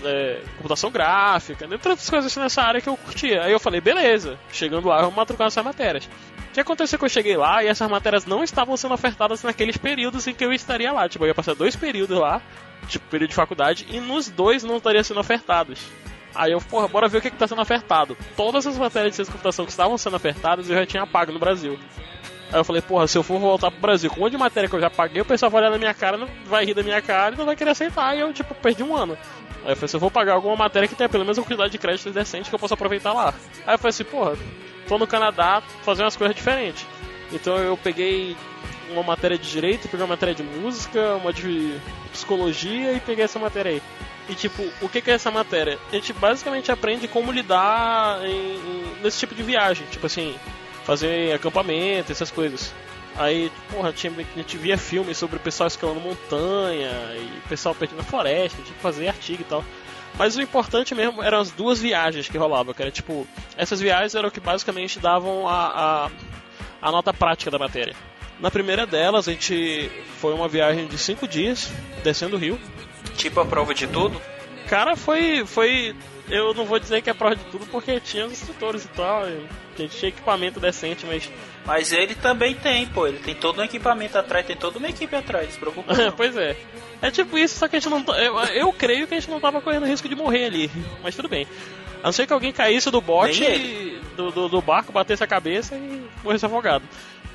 [0.04, 3.42] é, computação gráfica, entre outras coisas assim nessa área que eu curtia.
[3.42, 6.08] Aí eu falei, beleza, chegando lá, vamos matricular essas matérias.
[6.50, 9.76] O que aconteceu que eu cheguei lá e essas matérias não estavam sendo ofertadas naqueles
[9.76, 11.08] períodos em que eu estaria lá.
[11.08, 12.42] Tipo, eu ia passar dois períodos lá,
[12.88, 15.80] tipo, período de faculdade, e nos dois não estariam sendo ofertados.
[16.34, 18.16] Aí eu, porra, bora ver o que, que tá sendo ofertado.
[18.36, 21.38] Todas as matérias de ciência computação que estavam sendo ofertadas eu já tinha pago no
[21.38, 21.78] Brasil.
[22.52, 24.68] Aí eu falei, porra, se eu for voltar pro Brasil com um monte de matéria
[24.68, 26.82] que eu já paguei, o pessoal vai olhar na minha cara, não vai rir da
[26.82, 28.16] minha cara e não vai querer aceitar.
[28.16, 29.16] E eu, tipo, perdi um ano.
[29.64, 31.70] Aí eu falei, se eu vou pagar alguma matéria que tenha pelo menos uma quantidade
[31.70, 33.34] de créditos decente que eu possa aproveitar lá.
[33.64, 34.36] Aí eu falei assim, porra,
[34.90, 36.84] tô no Canadá fazer umas coisas diferentes.
[37.32, 38.36] Então eu peguei
[38.90, 41.78] uma matéria de direito, peguei uma matéria de música, uma de
[42.12, 43.82] psicologia e peguei essa matéria aí.
[44.28, 45.78] E tipo, o que, que é essa matéria?
[45.92, 49.86] A gente basicamente aprende como lidar em, em- nesse tipo de viagem.
[49.92, 50.34] Tipo assim,
[50.84, 52.72] fazer acampamento, essas coisas.
[53.16, 57.98] Aí, porra, tinha, a gente via filmes sobre o pessoal escalando montanha e pessoal perdido
[57.98, 59.64] na floresta, que fazer artigo e tal.
[60.18, 64.14] Mas o importante mesmo eram as duas viagens que rolavam, que era tipo, essas viagens
[64.14, 66.10] eram o que basicamente davam a, a,
[66.82, 67.94] a nota prática da matéria.
[68.38, 71.70] Na primeira delas, a gente foi uma viagem de cinco dias,
[72.02, 72.58] descendo o rio.
[73.16, 74.20] Tipo a prova de tudo?
[74.66, 75.44] Cara, foi.
[75.44, 75.94] foi.
[76.28, 79.28] Eu não vou dizer que é prova de tudo porque tinha os instrutores e tal.
[79.28, 79.46] e
[79.82, 81.30] Gente tinha equipamento decente, mas.
[81.64, 83.06] Mas ele também tem, pô.
[83.06, 85.92] Ele tem todo um equipamento atrás, tem toda uma equipe atrás, se preocupa.
[86.16, 86.56] pois é.
[87.02, 88.02] É tipo isso, só que a gente não.
[88.02, 90.70] tá- Eu, eu creio que a gente não tava correndo risco de morrer ali.
[91.02, 91.46] Mas tudo bem.
[92.02, 95.26] A não ser que alguém caísse do bote, e- do, do, do barco, batesse a
[95.26, 96.84] cabeça e morresse afogado.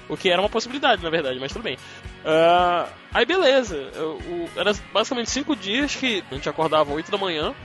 [0.08, 1.76] O que era uma possibilidade, na verdade, mas tudo bem.
[2.24, 4.20] Uh, aí beleza, eu,
[4.56, 7.56] era basicamente cinco dias que a gente acordava 8 da manhã,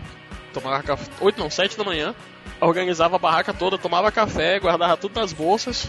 [0.53, 1.11] tomava café.
[1.21, 2.15] 8 não, 7 da manhã,
[2.61, 5.89] organizava a barraca toda, tomava café, guardava tudo nas bolsas,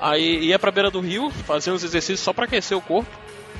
[0.00, 3.10] aí ia pra beira do rio, fazia uns exercícios só para aquecer o corpo,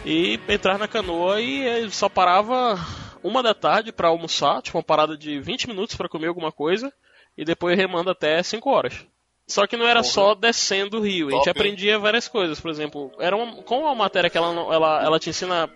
[0.05, 2.79] e entrar na canoa e só parava
[3.23, 6.93] uma da tarde para almoçar, tipo uma parada de 20 minutos para comer alguma coisa,
[7.37, 9.05] e depois remando até 5 horas.
[9.49, 10.13] Só que não era Porra.
[10.13, 13.81] só descendo o rio, Top, a gente aprendia várias coisas, por exemplo, era uma, com
[13.81, 15.71] uma matéria que ela, ela, ela te ensina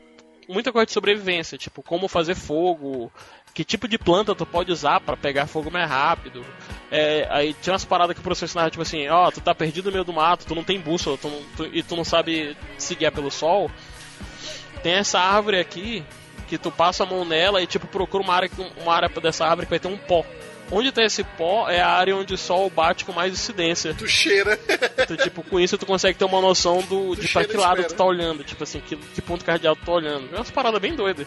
[0.49, 3.13] muita coisa de sobrevivência, tipo como fazer fogo,
[3.53, 6.45] que tipo de planta tu pode usar para pegar fogo mais rápido.
[6.91, 9.55] É, aí tinha umas paradas que o professor ensinava, tipo assim, ó, oh, tu tá
[9.55, 12.57] perdido no meio do mato, tu não tem bússola tu tu, e tu não sabe
[12.79, 13.71] se guiar pelo sol.
[14.83, 16.05] Tem essa árvore aqui,
[16.49, 19.67] que tu passa a mão nela e tipo procura uma área, uma área dessa árvore
[19.67, 20.25] que vai ter um pó.
[20.73, 23.95] Onde tem esse pó é a área onde o sol bate com mais incidência.
[23.95, 24.59] Tu cheira.
[25.01, 27.95] Então, tipo, com isso tu consegue ter uma noção do, de pra que lado tu
[27.95, 28.45] tá olhando.
[28.45, 30.29] Tipo assim, que, que ponto cardeal tu tá olhando.
[30.33, 31.27] É umas paradas bem doidas.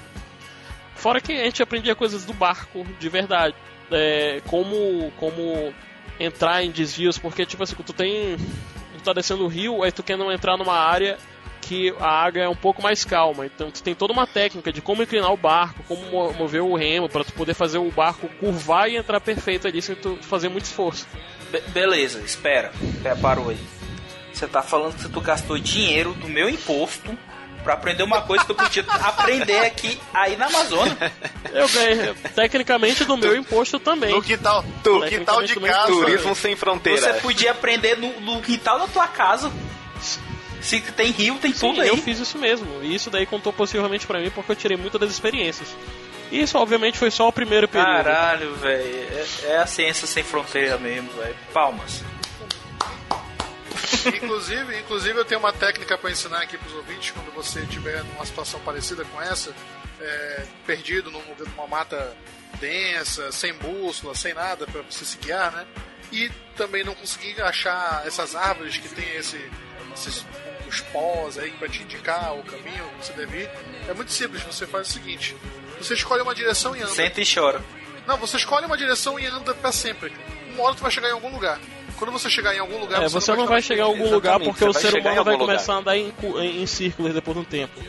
[0.95, 3.56] Fora que a gente aprendia coisas do barco, de verdade.
[3.91, 5.73] É, como, como
[6.19, 8.38] entrar em desvios, porque tipo assim, tu tem.
[8.97, 11.17] Tu tá descendo o rio, aí tu quer não entrar numa área
[11.62, 13.45] que a água é um pouco mais calma.
[13.45, 17.10] Então tu tem toda uma técnica de como inclinar o barco, como mover o remo,
[17.10, 20.65] para tu poder fazer o barco curvar e entrar perfeito ali sem tu fazer muito
[20.65, 21.08] esforço.
[21.51, 22.71] Be beleza, espera.
[23.01, 23.60] Pé, parou aí.
[24.34, 27.17] Você tá falando que tu gastou dinheiro do meu imposto
[27.63, 30.97] para aprender uma coisa que tu podia aprender aqui aí na Amazônia.
[31.52, 34.13] Eu ganhei tecnicamente do meu imposto também.
[34.13, 35.88] No quintal, no quintal de casa.
[35.88, 37.13] Turismo sem fronteira.
[37.13, 39.52] Você podia aprender no, no quintal da tua casa.
[40.62, 41.89] Se tem rio, tem Sim, tudo aí.
[41.89, 42.82] Eu fiz isso mesmo.
[42.82, 45.76] E isso daí contou possivelmente para mim porque eu tirei muitas das experiências.
[46.32, 48.04] Isso, obviamente, foi só o primeiro período.
[48.04, 48.82] Caralho, velho.
[48.82, 51.36] É, é, a ciência sem fronteira mesmo, velho.
[51.54, 52.02] Palmas.
[54.15, 58.25] Inclusive, inclusive, eu tenho uma técnica para ensinar aqui pros ouvintes quando você estiver numa
[58.25, 59.53] situação parecida com essa,
[59.99, 62.15] é, perdido numa mata
[62.60, 65.65] densa, sem bússola, sem nada para você se guiar, né?
[66.12, 69.39] E também não conseguir achar essas árvores que tem esse,
[69.93, 70.25] esses
[70.73, 73.49] os pós aí para te indicar o caminho que você deve ir.
[73.88, 75.36] É muito simples, você faz o seguinte:
[75.77, 76.91] você escolhe uma direção e anda.
[76.91, 77.62] Senta e chora.
[78.08, 80.12] Não, você escolhe uma direção e anda para sempre.
[80.53, 81.60] Uma hora tu vai chegar em algum lugar.
[81.97, 84.63] Quando você chegar em algum lugar, é, você, não vai, chegar em algum lugar porque
[84.65, 87.79] o ser humano vai começar a andar em, em, em círculos depois de um tempo.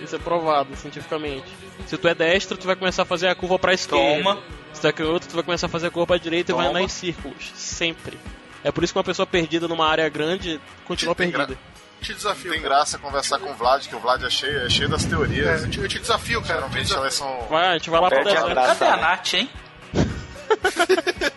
[0.00, 1.46] Isso é provado cientificamente.
[1.86, 4.22] Se tu é destro, tu vai começar a fazer a curva pra esquerda.
[4.22, 4.42] Toma.
[4.72, 6.62] Se tu é canhoto, tu vai começar a fazer a curva pra direita Toma.
[6.62, 7.52] e vai andar em círculos.
[7.54, 8.18] Sempre.
[8.62, 11.56] É por isso que uma pessoa perdida numa área grande continua perdida
[12.04, 12.52] te desafio.
[12.52, 12.74] Tem cara.
[12.74, 15.62] graça conversar com o Vlad, que o Vlad é cheio, é cheio das teorias.
[15.62, 16.54] É, eu, te, eu te desafio, cara.
[16.54, 17.02] Geralmente desafio.
[17.02, 17.46] elas são.
[17.48, 18.54] Vai, a gente vai lá deserto.
[18.54, 19.50] Cadê a Nath, hein?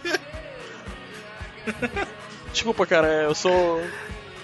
[2.52, 3.82] Desculpa, cara, eu sou.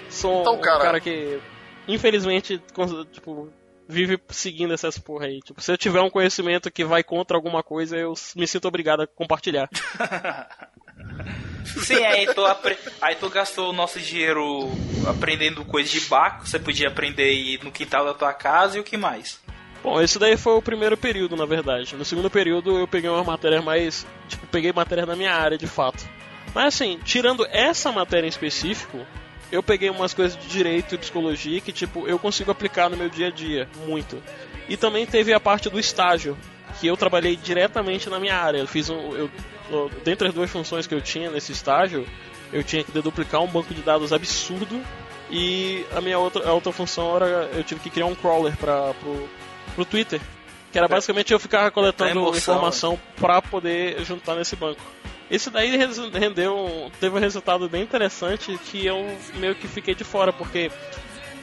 [0.08, 0.78] Sou então, cara...
[0.78, 1.40] um cara que,
[1.88, 2.62] infelizmente,
[3.12, 3.50] tipo,
[3.88, 5.40] vive seguindo essas porra aí.
[5.40, 9.02] Tipo, se eu tiver um conhecimento que vai contra alguma coisa, eu me sinto obrigado
[9.02, 9.68] a compartilhar.
[11.64, 12.42] Sim, aí tu,
[13.00, 14.70] aí tu gastou o nosso dinheiro
[15.08, 18.84] aprendendo coisas de barco, você podia aprender aí no quintal da tua casa e o
[18.84, 19.40] que mais?
[19.82, 21.94] Bom, esse daí foi o primeiro período, na verdade.
[21.94, 24.06] No segundo período eu peguei uma matéria mais.
[24.28, 26.08] Tipo, peguei matéria na minha área de fato.
[26.54, 29.04] Mas assim, tirando essa matéria em específico,
[29.50, 33.08] eu peguei umas coisas de direito e psicologia que, tipo, eu consigo aplicar no meu
[33.08, 34.22] dia a dia, muito.
[34.68, 36.36] E também teve a parte do estágio,
[36.80, 38.58] que eu trabalhei diretamente na minha área.
[38.58, 39.12] Eu fiz um.
[39.12, 39.30] Eu,
[40.04, 42.06] dentre as duas funções que eu tinha nesse estágio,
[42.52, 44.80] eu tinha que deduplicar um banco de dados absurdo.
[45.30, 48.94] E a minha outra, a outra função era eu tive que criar um crawler para
[48.94, 49.28] pro,
[49.74, 50.20] pro Twitter.
[50.70, 54.82] Que era basicamente eu ficar coletando emoção, informação para poder juntar nesse banco.
[55.34, 55.76] Esse daí
[56.12, 60.70] rendeu, teve um resultado bem interessante que eu meio que fiquei de fora, porque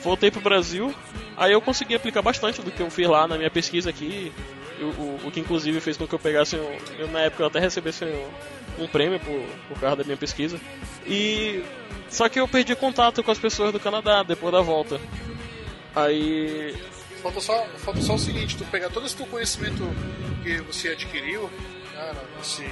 [0.01, 0.95] voltei pro Brasil,
[1.35, 4.31] aí eu consegui aplicar bastante do que eu fiz lá na minha pesquisa aqui,
[4.79, 7.59] o, o que inclusive fez com que eu pegasse, um, eu, na época eu até
[7.59, 10.57] recebesse um, um prêmio por, por causa da minha pesquisa.
[11.05, 11.61] E
[12.07, 15.01] só que eu perdi contato com as pessoas do Canadá depois da volta.
[15.93, 16.73] Aí
[17.21, 19.83] falta só, falta só o seguinte, tu pegar todo esse teu conhecimento
[20.43, 21.49] que você adquiriu,
[21.93, 22.63] né, nesse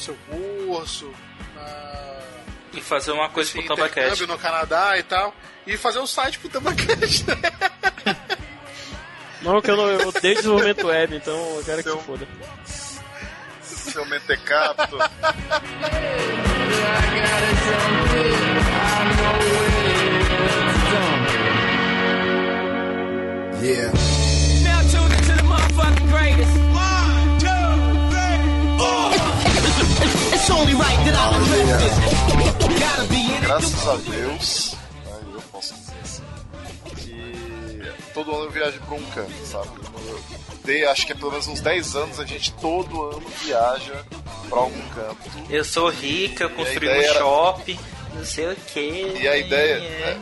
[0.00, 1.12] seu curso,
[1.54, 2.18] na,
[2.72, 4.26] e fazer uma coisa pro Tambacast.
[4.26, 5.34] no Canadá e tal,
[5.66, 7.24] e fazer um site pro Tambacast.
[9.42, 11.96] Não, que eu, não, eu odeio desenvolvimento web, então eu quero Seu...
[11.96, 12.28] que se foda.
[13.62, 14.98] Seu mentecapto.
[23.62, 23.92] Yeah.
[24.64, 26.59] Now tune into the motherfucking greatest.
[33.60, 34.76] Graças a Deus,
[35.34, 36.22] eu posso dizer assim.
[36.96, 39.68] Que todo ano eu viajo pra um canto, sabe?
[40.66, 44.02] Eu, acho que é pelo menos uns 10 anos a gente todo ano viaja
[44.48, 45.30] pra algum canto.
[45.50, 47.18] Eu sou rica, eu construí um era...
[47.18, 47.78] shopping,
[48.14, 49.18] não sei o que.
[49.20, 49.74] E a ideia.
[49.74, 50.18] É...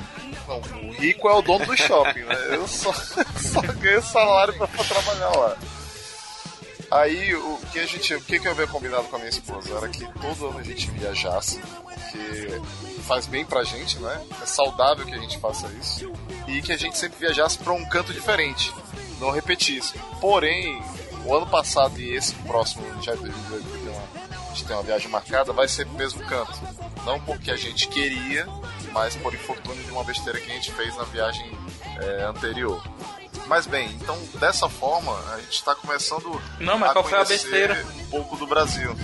[0.49, 2.37] Não, o rico é o dono do shopping, né?
[2.51, 2.93] Eu só,
[3.39, 5.57] só ganho salário pra trabalhar lá.
[6.91, 8.15] Aí o que a gente.
[8.15, 9.75] O que, eu havia combinado com a minha esposa?
[9.77, 12.61] Era que todo ano a gente viajasse, porque
[13.07, 14.25] faz bem pra gente, né?
[14.43, 16.11] É saudável que a gente faça isso.
[16.47, 18.73] E que a gente sempre viajasse pra um canto diferente.
[19.21, 19.99] Não repetisse.
[20.21, 20.83] Porém,
[21.27, 23.33] o ano passado e esse próximo, já tem
[24.59, 26.59] gente tem uma viagem marcada, vai ser pro mesmo canto.
[27.05, 28.47] Não porque a gente queria,
[28.93, 31.47] mas por infortúnio de uma besteira que a gente fez na viagem
[32.01, 32.83] é, anterior.
[33.49, 37.25] Mas bem, então dessa forma a gente está começando Não, mas a qual foi a
[37.25, 37.87] besteira?
[37.97, 38.95] um pouco do Brasil.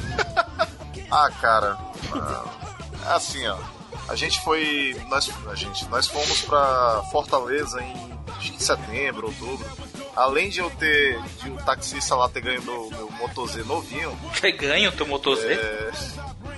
[1.10, 1.78] ah, cara,
[2.12, 3.56] ah, assim, ó.
[4.06, 9.66] A gente foi, nós, a gente, nós fomos para Fortaleza em, que setembro, outubro.
[10.16, 14.16] Além de eu ter, de um taxista lá ter ganho meu, meu Moto Z novinho.
[14.40, 15.52] Ter ganho o teu Moto Z?
[15.52, 15.90] É,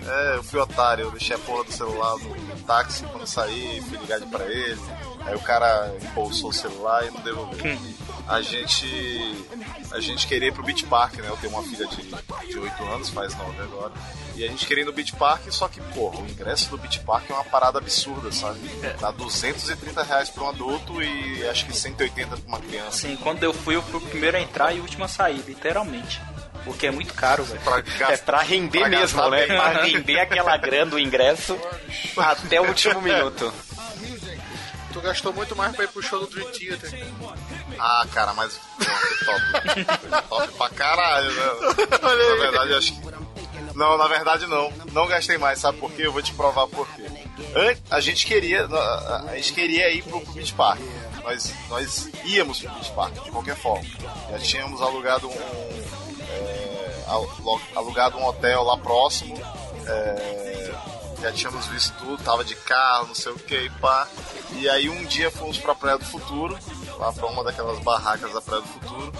[0.07, 3.99] é, eu fui otário, eu deixei a porra do celular no, táxi quando saí, fui
[3.99, 4.81] ligar pra ele.
[5.25, 7.67] Aí o cara embolsou o celular e não devolveu.
[7.67, 7.95] Hum.
[8.29, 9.47] A gente.
[9.93, 11.29] A gente queria ir pro Beach Park, né?
[11.29, 12.03] Eu tenho uma filha de,
[12.49, 13.93] de 8 anos, faz 9 agora.
[14.35, 16.99] E a gente queria ir no Beach Park, só que, porra, o ingresso do Beach
[17.01, 18.59] Park é uma parada absurda, sabe?
[19.01, 22.99] Dá 230 reais pra um adulto e acho que 180 pra uma criança.
[23.09, 25.43] Sim, quando eu fui, eu fui o primeiro a entrar e o último a sair,
[25.47, 26.21] literalmente.
[26.65, 27.61] Porque é muito caro, velho.
[28.09, 29.47] É pra render pra mesmo, né?
[29.47, 29.57] Bem.
[29.57, 31.57] Pra render aquela grana do ingresso
[32.17, 33.55] até o último minuto.
[34.93, 37.07] Tu gastou muito mais pra ir pro show do Dream Theater.
[37.79, 38.59] Ah, cara, mas
[39.25, 40.29] top.
[40.29, 41.43] top pra caralho, né?
[42.03, 43.07] Na verdade, acho que.
[43.75, 44.73] Não, na verdade não.
[44.93, 46.07] Não gastei mais, sabe por quê?
[46.07, 47.05] Eu vou te provar por quê.
[47.91, 48.67] A gente queria.
[48.67, 50.81] A gente queria ir pro Beach Park.
[51.23, 53.85] Nós, nós íamos pro Beach Park, de qualquer forma.
[54.31, 55.35] Já tínhamos alugado um.
[55.35, 57.05] É,
[57.75, 59.37] alugado um hotel lá próximo.
[59.87, 60.75] É,
[61.21, 64.07] já tínhamos visto tudo, tava de carro, não sei o que, pá.
[64.53, 66.57] E aí um dia fomos pra Praia do Futuro,
[66.99, 69.13] lá pra uma daquelas barracas da Praia do Futuro.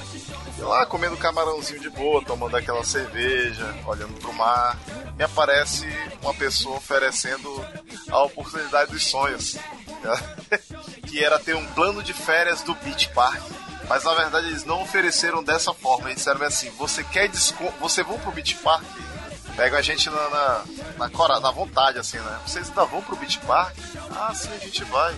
[0.59, 4.79] E lá comendo camarãozinho de boa, tomando aquela cerveja, olhando pro mar.
[5.19, 5.87] E aparece
[6.23, 7.65] uma pessoa oferecendo
[8.11, 9.57] a oportunidade dos sonhos.
[11.07, 13.41] que era ter um plano de férias do Beach Park.
[13.89, 16.09] Mas na verdade eles não ofereceram dessa forma.
[16.09, 17.79] Eles disseram assim: você quer desconto?
[17.81, 18.85] Você vai pro Beach Park?
[19.57, 20.65] Pega a gente na, na,
[20.99, 22.41] na, na, vontade, assim, né?
[22.47, 23.75] Vocês ainda vão pro Beach Park?
[24.15, 25.15] Ah, sim, a gente vai.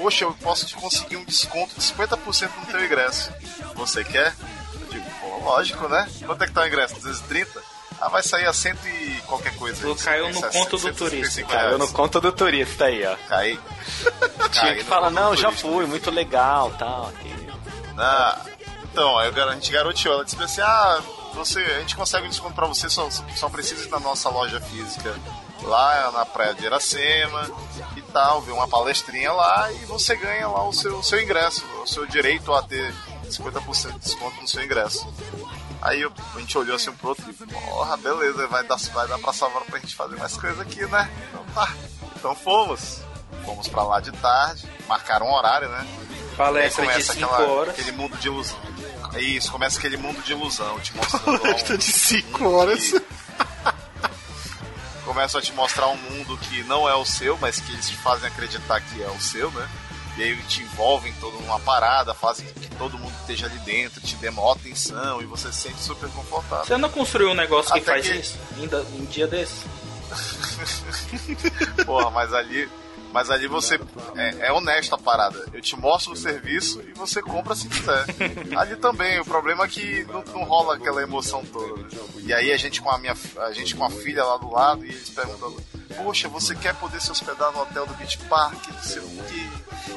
[0.00, 3.30] Poxa, eu posso te conseguir um desconto de 50% no teu ingresso.
[3.74, 4.34] Você quer?
[4.80, 6.08] Eu digo, pô, lógico, né?
[6.24, 6.94] Quanto é que tá o ingresso?
[6.94, 7.62] 230?
[8.00, 9.86] Ah, vai sair a cento e qualquer coisa.
[9.86, 11.42] Tu caiu no conto do turista.
[11.42, 13.14] Caiu no conto do turista aí, ó.
[13.28, 13.60] Caí.
[14.50, 17.12] Tinha que falar, não, já fui, muito legal tal.
[17.98, 18.40] Ah,
[18.90, 20.14] então, aí a gente garoteou.
[20.14, 21.02] Ela disse assim: ah,
[21.34, 24.62] você, a gente consegue um desconto pra você, só, só precisa ir na nossa loja
[24.62, 25.14] física
[25.62, 27.46] lá na praia de Iracema
[28.10, 31.86] tal, ver uma palestrinha lá e você ganha lá o seu, o seu ingresso, o
[31.86, 32.94] seu direito a ter
[33.24, 35.06] 50% de desconto no seu ingresso.
[35.82, 39.08] Aí eu, a gente olhou assim um pro outro e, porra, beleza, vai dar, vai
[39.08, 41.10] dar pra salvar pra gente fazer mais coisa aqui, né?
[41.28, 41.74] Então tá.
[42.16, 43.00] Então fomos.
[43.44, 45.86] Fomos pra lá de tarde, marcaram um horário, né?
[46.36, 47.74] Palestra de 5 horas.
[47.74, 48.58] Aquele mundo de ilusão.
[49.18, 51.38] Isso, começa aquele mundo de ilusão, te mostrando.
[51.40, 52.92] Palestra de 5 horas.
[55.10, 57.96] Começa a te mostrar um mundo que não é o seu, mas que eles te
[57.96, 59.68] fazem acreditar que é o seu, né?
[60.16, 64.14] E aí te envolvem toda uma parada, fazem que todo mundo esteja ali dentro, te
[64.14, 66.64] dê maior atenção e você se sente super confortável.
[66.64, 68.18] Você não construiu um negócio que Até faz que...
[68.18, 68.38] isso?
[68.56, 69.64] Ainda um dia desse?
[71.84, 72.70] Porra, mas ali
[73.12, 73.80] mas ali você.
[74.16, 75.46] É, é honesto a parada.
[75.52, 78.04] Eu te mostro o serviço e você compra se quiser.
[78.56, 81.82] Ali também, o problema é que não, não rola aquela emoção toda.
[81.82, 81.88] Né?
[82.18, 83.16] E aí a gente com a minha.
[83.38, 85.62] A gente com a filha lá do lado e eles perguntando.
[85.96, 89.48] Poxa, você quer poder se hospedar no hotel do Beach Park, não sei o quê,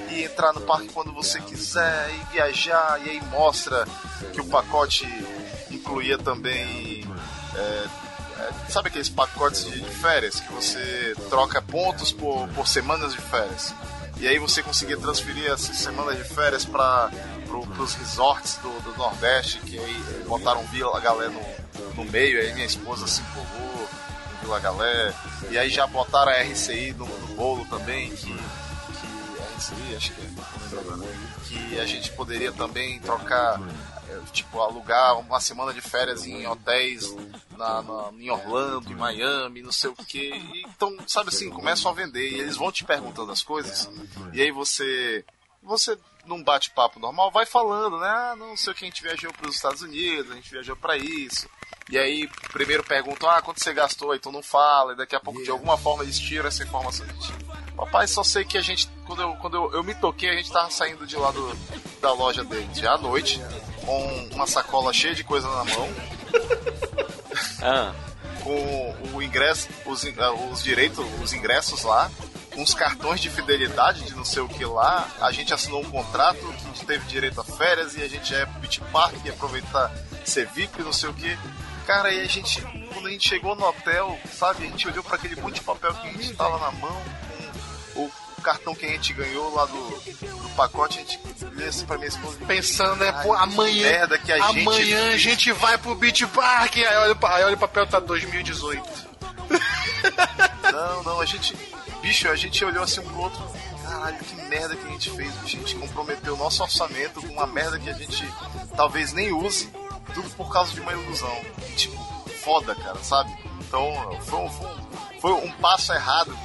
[0.09, 3.87] e entrar no parque quando você quiser, e viajar, e aí mostra
[4.33, 5.07] que o pacote
[5.69, 7.05] incluía também
[7.55, 7.85] é,
[8.69, 13.73] sabe aqueles pacotes de férias que você troca pontos por, por semanas de férias?
[14.17, 17.11] E aí você conseguia transferir essas semanas de férias para
[17.45, 21.41] pro, os resorts do, do, Nordeste, que aí botaram Vila Galé no,
[21.95, 23.89] no meio, aí minha esposa se empolgou
[24.31, 25.13] no Vila Galé,
[25.49, 29.07] e aí já botaram a RCI no, no bolo também, que, que
[29.89, 30.29] aí, acho que é,
[31.47, 33.59] que a gente poderia também trocar
[34.31, 37.13] tipo, alugar uma semana de férias em hotéis
[37.57, 40.31] na, na, em Orlando, em Miami, não sei o que.
[40.65, 43.89] Então, sabe assim, começam a vender e eles vão te perguntando as coisas.
[44.33, 45.25] E aí você.
[45.61, 48.07] Você num bate-papo normal vai falando, né?
[48.07, 50.75] Ah, não sei o que a gente viajou para os Estados Unidos, a gente viajou
[50.75, 51.49] para isso.
[51.89, 54.11] E aí, primeiro perguntam, ah, quanto você gastou?
[54.11, 57.05] Aí tu não fala, e daqui a pouco, de alguma forma, eles tiram essa informação
[57.05, 57.33] de ti.
[57.75, 60.51] Papai, só sei que a gente, quando eu, quando eu, eu me toquei, a gente
[60.51, 61.53] tava saindo de lá do,
[61.99, 63.41] da loja dele já à noite,
[63.85, 65.89] com uma sacola cheia de coisa na mão.
[67.61, 67.93] ah.
[68.43, 72.11] Com o ingresso, os, ah, os direitos, os ingressos lá,
[72.57, 75.07] uns cartões de fidelidade de não sei o que lá.
[75.21, 78.33] A gente assinou um contrato que a gente teve direito a férias e a gente
[78.33, 79.91] é Beach Park e aproveitar
[80.25, 81.37] ser VIP, não sei o que.
[81.85, 82.61] Cara, aí a gente,
[82.93, 85.93] quando a gente chegou no hotel, sabe, a gente olhou para aquele monte de papel
[85.95, 87.01] que a gente tava na mão,
[87.93, 88.11] com o
[88.43, 92.09] cartão que a gente ganhou lá do, do pacote, a gente olhou assim pra minha
[92.09, 92.37] esposa.
[92.45, 93.89] Pensando, né, pô, amanhã.
[93.89, 95.13] Merda que a amanhã gente...
[95.13, 96.77] a gente vai pro Beach Park.
[96.77, 99.13] Aí olha, aí olha o papel, tá 2018.
[100.71, 101.55] Não, não, a gente.
[102.01, 103.41] Bicho, a gente olhou assim um pro outro.
[103.83, 105.31] Caralho, que merda que a gente fez.
[105.43, 108.27] A gente comprometeu o nosso orçamento com uma merda que a gente
[108.75, 109.69] talvez nem use.
[110.13, 111.41] Tudo por causa de uma ilusão.
[111.75, 111.97] Tipo,
[112.43, 113.33] foda, cara, sabe?
[113.61, 116.37] Então, foi um, foi um, foi um passo errado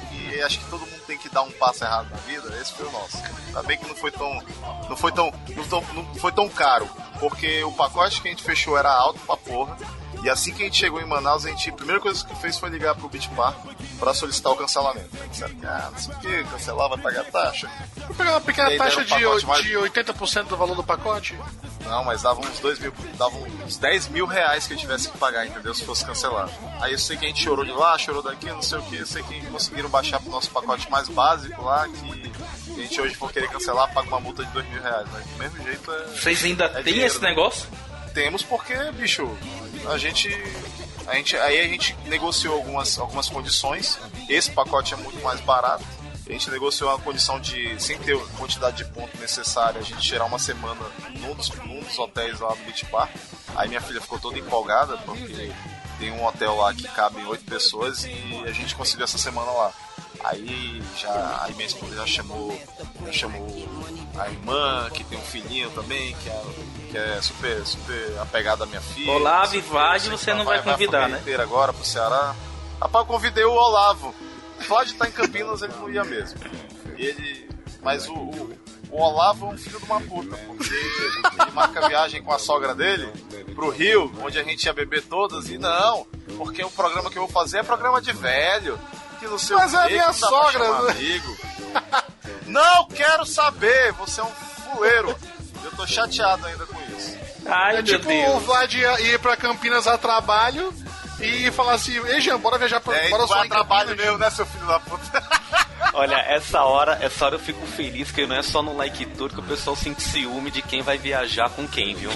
[0.43, 2.55] acho que todo mundo tem que dar um passo errado na vida.
[2.59, 3.17] Esse foi o nosso.
[3.47, 4.41] Ainda bem que não foi tão,
[4.89, 5.31] não foi tão,
[5.93, 6.89] não foi tão caro,
[7.19, 9.77] porque o pacote que a gente fechou era alto pra porra.
[10.23, 12.57] E assim que a gente chegou em Manaus, a gente, a primeira coisa que fez
[12.57, 13.57] foi ligar pro Beach Park
[13.99, 15.09] para solicitar o cancelamento.
[15.29, 17.69] Disseram que, ah, não sei o que, cancelar, vai pagar taxa.
[18.07, 19.63] Vou pegar uma pequena taxa de, mais...
[19.63, 21.37] de 80% do valor do pacote?
[21.85, 25.17] Não, mas dava uns 2 mil, dava uns 10 mil reais que eu tivesse que
[25.17, 25.73] pagar, entendeu?
[25.73, 26.51] Se fosse cancelado.
[26.79, 28.97] Aí eu sei que a gente chorou de lá, chorou daqui, não sei o que.
[28.97, 33.15] Eu sei que conseguiram baixar pro nosso pacote mais básico lá, que a gente hoje
[33.15, 35.07] for querer cancelar, paga uma multa de 2 mil reais.
[35.11, 36.03] Mas do mesmo jeito é.
[36.15, 37.29] Vocês ainda é têm esse né?
[37.29, 37.67] negócio?
[38.13, 39.29] Temos porque, bicho,
[39.87, 40.29] a gente
[41.09, 43.97] a gente, aí a gente negociou algumas, algumas condições.
[44.29, 45.83] Esse pacote é muito mais barato.
[46.27, 50.25] A gente negociou uma condição de, sem ter quantidade de ponto necessária, a gente tirar
[50.25, 50.79] uma semana
[51.19, 53.09] num dos, num dos hotéis lá do Beach Park.
[53.55, 55.51] Aí minha filha ficou toda empolgada, porque
[55.97, 59.73] tem um hotel lá que cabe oito pessoas e a gente conseguiu essa semana lá.
[60.23, 62.61] Aí já aí minha esposa já chamou,
[63.07, 63.67] já chamou
[64.19, 66.43] a irmã, que tem um filhinho também, que é,
[66.89, 69.11] que é super, super apegada à minha filha.
[69.11, 71.35] Olavo e Vlad você não vai, vai convidar, vai né?
[71.41, 72.35] agora pro Ceará.
[72.81, 74.13] Rapaz, eu convidei o Olavo.
[74.59, 76.39] O Vlad tá em Campinas, ele não ia mesmo.
[76.97, 77.49] E ele.
[77.81, 78.57] Mas o, o,
[78.91, 82.75] o Olavo é um filho de uma puta, porque ele marca viagem com a sogra
[82.75, 83.11] dele
[83.55, 86.05] pro Rio, onde a gente ia beber todas, e não,
[86.37, 88.79] porque o programa que eu vou fazer é programa de velho
[89.19, 90.91] que no seu Mas é a minha sogra, né?
[90.91, 91.37] amigo.
[92.47, 95.15] não quero saber, você é um fuleiro.
[95.63, 96.78] Eu tô chateado ainda com.
[97.49, 98.35] Ai, é tipo Deus.
[98.35, 100.73] o Vlad ir pra Campinas a trabalho
[101.19, 104.45] e falar assim, ei Jean, bora viajar pra é, bora só trabalho meu, né, seu
[104.45, 105.23] filho da puta?
[105.93, 109.29] Olha, essa hora, essa hora eu fico feliz que não é só no Like Tour
[109.29, 112.11] que o pessoal sente ciúme de quem vai viajar com quem, viu?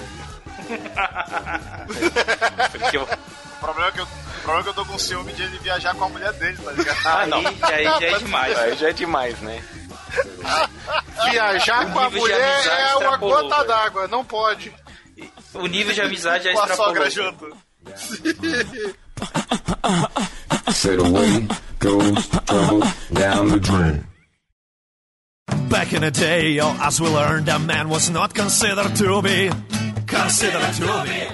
[2.72, 3.04] Porque eu...
[3.04, 4.08] O problema é que eu
[4.44, 6.58] o problema é que eu tô com ciúme de ele viajar com a mulher dele,
[6.58, 7.00] tá ligado?
[7.06, 7.40] Ah, não.
[7.40, 8.60] Aí, aí já é demais.
[8.60, 9.64] Aí já é demais, né?
[11.32, 14.74] Viajar com a mulher é uma gota d'água, não pode.
[15.54, 16.96] O nível de amizade é extrapolou.
[16.96, 17.58] Com a sogra junto.
[20.74, 21.48] Said away
[21.80, 22.82] goes trouble
[23.14, 24.06] down the drain.
[25.70, 29.50] Back in the day, oh, as we learned, a man was not considered to be
[30.08, 31.28] considered to be.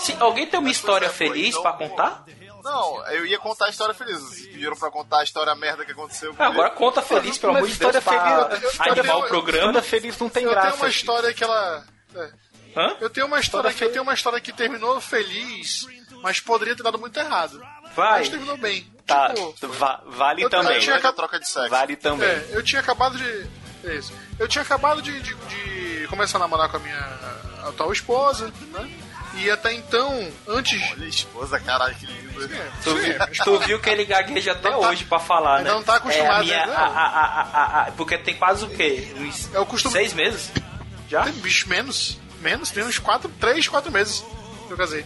[0.00, 2.24] Se alguém tem uma história feliz para contar?
[2.62, 4.18] Não, eu ia contar a história feliz.
[4.18, 6.34] Vocês pediram pra contar a história merda que aconteceu.
[6.38, 7.94] Ah, agora conta feliz, pelo amor de Deus.
[7.94, 8.80] História feliz.
[8.80, 9.66] Animar o programa.
[9.66, 10.66] História feliz não tem eu graça.
[10.66, 11.84] Eu tenho uma história que ela.
[12.14, 12.30] É.
[12.76, 12.96] Hã?
[13.00, 15.86] Eu tenho uma história que eu tenho uma história que terminou feliz,
[16.22, 17.60] mas poderia ter dado muito errado.
[17.94, 18.20] Vai.
[18.20, 18.86] Mas terminou bem.
[19.06, 20.74] Tá, tipo, va vale eu, também.
[20.74, 21.70] Eu tinha a troca de sexo.
[21.70, 22.28] Vale também.
[22.28, 23.46] É, eu tinha acabado de.
[23.84, 24.12] É isso.
[24.38, 27.18] Eu tinha acabado de, de, de começar a namorar com a minha
[27.68, 28.90] atual esposa, né?
[29.36, 30.82] E até então, antes.
[30.92, 32.42] Olha a esposa, caralho, que lindo.
[32.42, 32.48] Sim,
[32.82, 35.70] tu, sim, tu viu que ele gagueja até tá, hoje pra falar, né?
[35.70, 36.74] Não tá acostumado, é, minha, né?
[36.74, 39.12] A, a, a, porque tem quase o quê?
[39.16, 39.92] Uns é o costume...
[39.92, 40.50] seis meses?
[41.08, 41.24] Já?
[41.24, 42.18] Tem bicho menos.
[42.46, 44.24] Menos, tem uns quatro, três, quatro meses
[44.68, 45.04] que eu casei.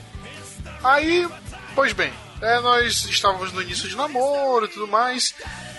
[0.85, 1.27] Aí,
[1.75, 2.13] pois bem,
[2.43, 5.35] é, nós estávamos no início de namoro e tudo mais.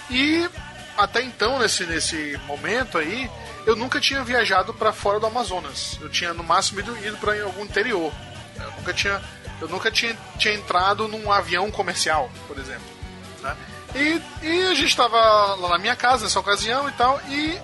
[0.09, 0.49] E
[0.97, 3.29] até então, nesse, nesse momento aí,
[3.67, 5.99] eu nunca tinha viajado para fora do Amazonas.
[6.01, 8.11] Eu tinha no máximo ido, ido para algum interior.
[8.59, 9.21] Eu nunca tinha,
[9.61, 12.89] eu nunca tinha, tinha entrado num avião comercial, por exemplo.
[13.43, 13.55] Né?
[13.93, 17.55] E, e a gente estava lá na minha casa nessa ocasião e tal, e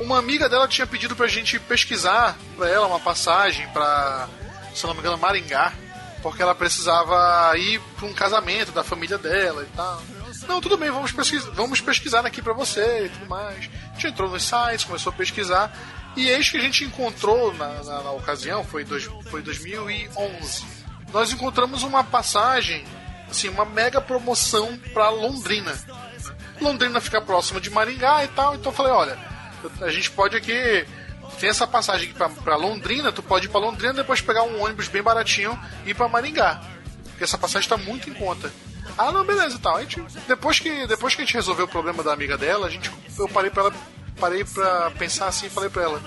[0.00, 4.28] uma amiga dela tinha pedido pra gente pesquisar pra ela uma passagem pra,
[4.74, 5.72] se não me engano, Maringá,
[6.22, 10.02] porque ela precisava ir pra um casamento da família dela e tal.
[10.48, 13.56] Não, tudo bem, vamos pesquisar, vamos pesquisar aqui pra você e tudo mais.
[13.56, 15.72] A gente entrou nos sites, começou a pesquisar,
[16.16, 20.64] e eis que a gente encontrou na, na, na ocasião, foi, dois, foi 2011,
[21.12, 22.84] nós encontramos uma passagem,
[23.30, 25.72] assim, uma mega promoção pra Londrina.
[26.60, 29.18] Londrina fica próxima de Maringá e tal, então eu falei, olha,
[29.80, 30.86] a gente pode aqui.
[31.40, 34.62] Tem essa passagem aqui pra, pra Londrina, tu pode ir pra Londrina depois pegar um
[34.62, 36.60] ônibus bem baratinho e ir pra Maringá.
[37.04, 38.52] Porque essa passagem tá muito em conta.
[38.98, 39.76] Ah, não, beleza e tal.
[39.76, 42.70] A gente, depois, que, depois que a gente resolveu o problema da amiga dela, a
[42.70, 43.74] gente, eu parei pra ela,
[44.20, 46.02] parei pra pensar assim e falei pra ela,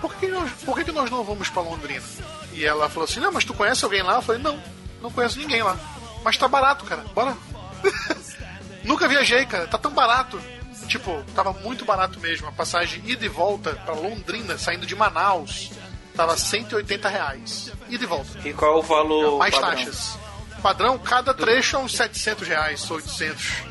[0.00, 2.04] por que, nós, por que, que nós não vamos pra Londrina?
[2.52, 4.14] E ela falou assim, não, mas tu conhece alguém lá?
[4.14, 4.58] Eu falei, não,
[5.02, 5.76] não conheço ninguém lá.
[6.22, 7.36] Mas tá barato, cara, bora.
[8.84, 10.40] Nunca viajei, cara, tá tão barato.
[10.86, 12.48] Tipo, tava muito barato mesmo.
[12.48, 15.70] A passagem ida e volta para Londrina, saindo de Manaus,
[16.14, 17.72] tava 180 reais.
[17.88, 18.48] Ida e volta.
[18.48, 19.38] E qual o valor?
[19.38, 19.70] Mais padrão?
[19.70, 20.18] taxas.
[20.62, 23.64] Padrão, cada trecho é uns 700 reais, 800.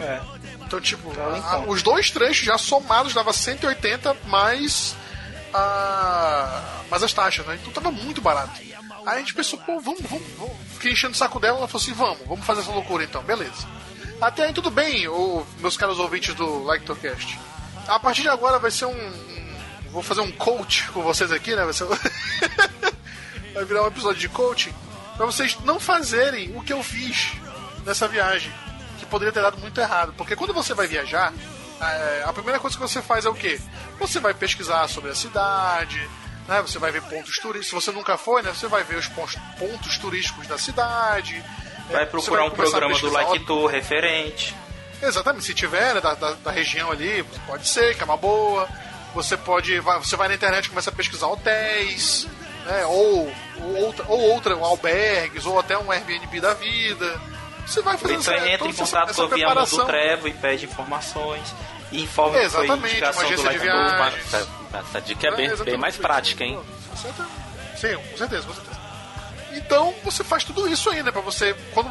[0.00, 0.20] É.
[0.64, 4.94] Então, tipo, a, os dois trechos já somados dava 180 mais,
[5.52, 7.58] a, mais as taxas, né?
[7.60, 8.60] Então tava muito barato.
[9.06, 10.56] Aí a gente pensou, pô, vamos, vamos, vamos.
[10.74, 13.66] Fiquei enchendo o saco dela, ela falou assim, vamos, vamos fazer essa loucura então, beleza.
[14.20, 17.38] Até aí tudo bem, o, meus caros ouvintes do LikeTorcast.
[17.86, 19.12] A partir de agora vai ser um.
[19.92, 21.64] Vou fazer um coach com vocês aqui, né?
[21.64, 21.86] Vai, ser,
[23.54, 24.74] vai virar um episódio de coaching.
[25.16, 27.32] Pra vocês não fazerem o que eu fiz
[27.86, 28.52] nessa viagem.
[28.98, 30.12] Que poderia ter dado muito errado.
[30.16, 31.32] Porque quando você vai viajar,
[31.80, 33.60] é, a primeira coisa que você faz é o quê?
[34.00, 35.98] Você vai pesquisar sobre a cidade,
[36.48, 36.60] né?
[36.60, 37.68] Você vai ver pontos turísticos.
[37.68, 38.52] Se você nunca foi, né?
[38.52, 41.42] Você vai ver os pontos turísticos da cidade
[41.90, 44.54] Vai procurar vai um programa do Like Tour referente.
[45.02, 48.68] Exatamente, se tiver né, da, da, da, região ali, pode ser, que é uma boa.
[49.14, 49.78] Você pode.
[49.80, 52.26] Vai, você vai na internet e começa a pesquisar hotéis,
[52.66, 52.84] né?
[52.86, 57.20] Ou, ou, outra, ou outra, albergues, ou até um Airbnb da vida.
[57.64, 60.66] Você vai fazer Então essa, entra em contato com o avião do Trevo e pede
[60.66, 61.54] informações.
[61.92, 64.18] E informa Exatamente, que foi indicação do de viagem.
[64.18, 66.58] Essa, essa dica é, é bem, bem mais prática, hein?
[67.76, 68.77] Sim, com certeza, com certeza.
[69.58, 71.88] Então você faz tudo isso ainda, para você, quando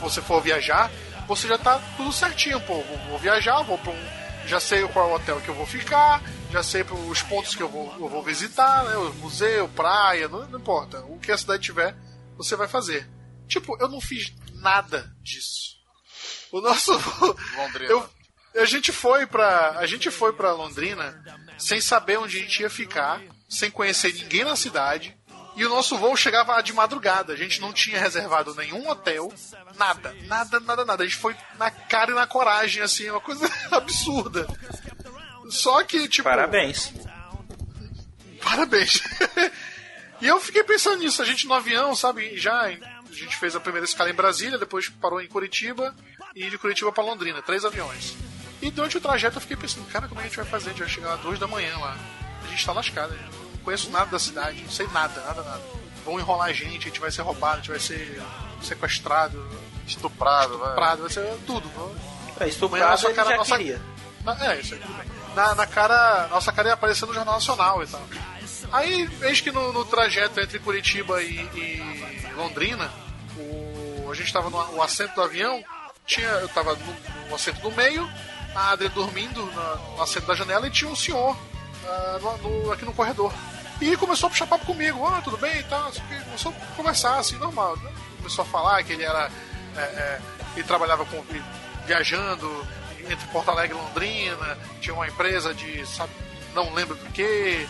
[0.00, 0.90] você, for viajar,
[1.26, 2.82] você já tá tudo certinho, pô.
[3.08, 4.26] Vou, viajar, vou pra um.
[4.46, 7.68] Já sei qual o hotel que eu vou ficar, já sei os pontos que eu
[7.68, 8.96] vou, eu vou visitar, né?
[8.96, 11.00] O museu, praia, não, não importa.
[11.00, 11.96] O que a cidade tiver,
[12.36, 13.08] você vai fazer.
[13.48, 15.76] Tipo, eu não fiz nada disso.
[16.52, 16.92] O nosso.
[17.56, 17.90] Londrina.
[17.90, 18.08] Eu,
[18.54, 21.22] a gente foi para a gente foi para Londrina
[21.58, 25.15] sem saber onde a gente ia ficar, sem conhecer ninguém na cidade.
[25.56, 27.32] E o nosso voo chegava de madrugada.
[27.32, 29.32] A gente não tinha reservado nenhum hotel,
[29.76, 31.02] nada, nada, nada, nada.
[31.02, 34.46] A gente foi na cara e na coragem, assim, uma coisa absurda.
[35.48, 36.28] Ssó que, tipo.
[36.28, 36.92] Parabéns.
[38.42, 39.02] Parabéns.
[40.20, 41.22] e eu fiquei pensando nisso.
[41.22, 42.36] A gente no avião, sabe?
[42.36, 42.70] Já a
[43.10, 45.94] gente fez a primeira escala em Brasília, depois parou em Curitiba
[46.34, 48.14] e de Curitiba para Londrina, três aviões.
[48.60, 50.70] E durante o trajeto eu fiquei pensando, cara, como é que a gente vai fazer?
[50.70, 51.96] A gente vai chegar às duas da manhã lá.
[52.44, 53.12] A gente tá lascado.
[53.12, 53.45] Né?
[53.66, 55.62] Conheço nada da cidade, não sei nada, nada, nada.
[56.04, 58.22] Vão enrolar a gente, a gente vai ser roubado, a gente vai ser
[58.62, 59.44] sequestrado,
[59.84, 61.68] estuprado, estuprado vai, vai ser tudo.
[62.38, 63.56] É, estuprado nossa cara, já nossa...
[63.56, 63.82] queria.
[64.24, 65.06] Na, é, isso aí tudo bem.
[65.34, 68.02] Na, na cara, nossa cara ia aparecer no Jornal Nacional e tal.
[68.72, 72.90] Aí, eis que no, no trajeto entre Curitiba e, e Londrina,
[73.36, 75.62] o, a gente estava no, no assento do avião,
[76.06, 78.08] tinha, eu estava no, no, assento do meio,
[78.54, 82.84] a Adria dormindo na, no assento da janela e tinha um senhor uh, no, aqui
[82.84, 83.32] no corredor.
[83.80, 85.92] E começou a puxar papo comigo, ah, tudo bem e tal,
[86.24, 87.76] começou a conversar assim, normal.
[87.76, 87.92] Né?
[88.18, 89.30] Começou a falar que ele era.
[89.76, 90.20] É, é,
[90.56, 91.22] ele trabalhava com,
[91.86, 92.66] viajando
[93.08, 96.12] entre Porto Alegre e Londrina, tinha uma empresa de, sabe,
[96.54, 97.68] não lembro do que.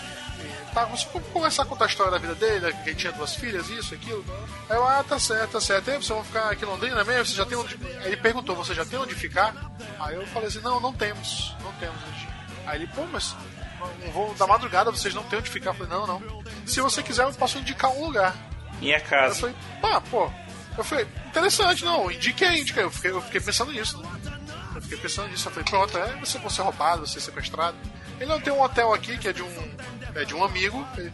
[0.72, 3.68] Tá, começou a conversar, contar a história da vida dele, que ele tinha duas filhas,
[3.70, 4.24] isso, aquilo.
[4.68, 5.90] Aí eu, ah, tá certo, tá certo.
[5.90, 7.24] Aí vocês vão ficar aqui em Londrina mesmo?
[7.24, 7.78] Você já tem onde.
[8.00, 9.54] Aí ele perguntou, você já tem onde ficar?
[9.98, 11.98] Aí eu falei assim, não, não temos, não temos.
[12.66, 13.34] Aí ele, pô, mas
[14.04, 15.70] um voo da madrugada, vocês não têm onde ficar.
[15.70, 16.42] Eu falei, não, não.
[16.66, 18.34] Se você quiser, eu posso indicar um lugar.
[18.80, 19.34] Minha casa.
[19.34, 20.30] Eu falei, ah, pô.
[20.76, 22.84] Eu falei, interessante, não, indique aí, indique aí.
[22.84, 23.98] Eu fiquei, eu fiquei pensando nisso.
[23.98, 24.08] Né?
[24.74, 25.48] Eu fiquei pensando nisso.
[25.48, 27.76] Eu falei, pronto, é, você vai ser roubado, você ser sequestrado.
[28.20, 29.76] Ele não tem um hotel aqui que é de um,
[30.14, 30.86] é de um amigo.
[30.94, 31.10] Tem,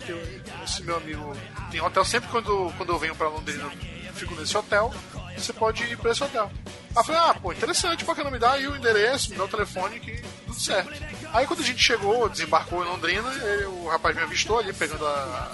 [0.65, 1.37] esse meu amigo
[1.71, 2.05] tem um hotel.
[2.05, 3.71] Sempre quando, quando eu venho pra Londrina,
[4.07, 4.93] eu fico nesse hotel.
[5.37, 6.51] Você pode ir pra esse hotel.
[6.67, 9.45] Aí eu falei, ah, pô, interessante, porque não me dá aí o endereço, me dá
[9.45, 10.93] o telefone que tudo certo.
[11.33, 15.07] Aí quando a gente chegou, desembarcou em Londrina, ele, o rapaz me avistou ali, pegando
[15.07, 15.51] a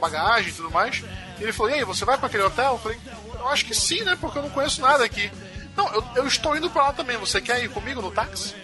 [0.00, 1.02] bagagem e tudo mais.
[1.38, 2.72] E ele falou, e aí, você vai para aquele hotel?
[2.72, 2.98] Eu falei,
[3.38, 4.16] eu acho que sim, né?
[4.20, 5.30] Porque eu não conheço nada aqui.
[5.76, 8.54] Não, eu, eu estou indo para lá também, você quer ir comigo no táxi?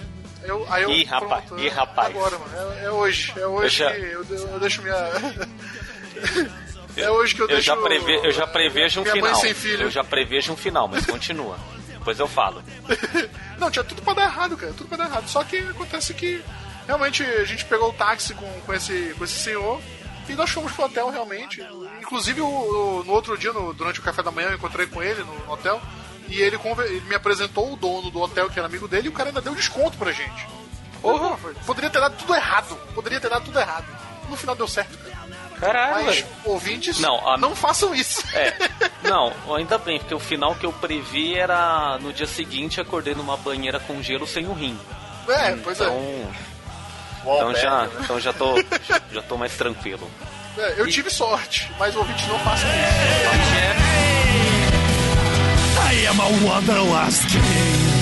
[0.43, 2.15] Eu, aí eu, Ih, rapaz, pronto, ih, rapaz.
[2.15, 2.73] Agora, mano.
[2.81, 3.33] É, é hoje.
[3.37, 4.95] É hoje Eu já- que eu, eu deixo minha.
[6.97, 7.63] é hoje que eu, Eu deixo.
[7.63, 9.43] já, preve, eu já prevejo um final.
[9.81, 11.59] Eu já prevejo um final, mas continua.
[12.07, 12.63] Depois eu falo.
[13.59, 14.73] Não, tinha tudo pra dar errado, cara.
[14.73, 15.27] Tudo pra dar errado.
[15.29, 16.41] Só que acontece que
[16.87, 19.81] realmente a gente pegou o táxi com, com, esse, com esse senhor
[20.29, 21.61] e nós fomos pro hotel realmente.
[22.01, 25.03] Inclusive o- o- no outro dia, no- durante o café da manhã, eu encontrei com
[25.03, 25.83] ele no, hotel
[26.29, 29.13] e ele, ele me apresentou o dono do hotel, que era amigo dele, e o
[29.13, 30.47] cara ainda deu desconto pra gente.
[31.03, 31.37] Porra,
[31.67, 32.77] poderia ter dado tudo errado.
[32.95, 33.85] Poderia ter dado tudo errado.
[34.29, 35.16] No final deu certo, cara.
[35.61, 36.27] Caralho, Mas, velho.
[36.45, 38.23] ouvintes, Não, a- não façam isso.
[38.35, 38.53] É.
[39.03, 43.37] Não, ainda bem, porque o final que eu previ era no dia seguinte acordei numa
[43.37, 44.79] banheira com gelo sem o rim.
[45.29, 46.27] É, pois Então, é.
[47.37, 50.09] então já, então já tô, já, já tô mais tranquilo.
[50.59, 52.77] É, Eu tive sorte, mas ouvintes não façam isso.
[55.93, 57.96] I am a wanderlust king.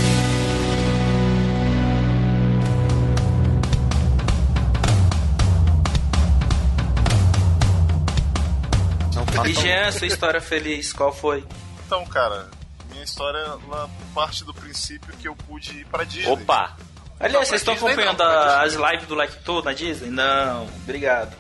[9.47, 11.45] E Jean, sua história feliz, qual foi?
[11.87, 12.49] Então, cara,
[12.91, 16.33] minha história ela parte do princípio que eu pude ir pra Disney.
[16.33, 16.77] Opa!
[17.21, 20.11] Aliás, vocês estão Disney acompanhando não, a- as lives do Like Tour na Disney?
[20.11, 21.35] Não, obrigado.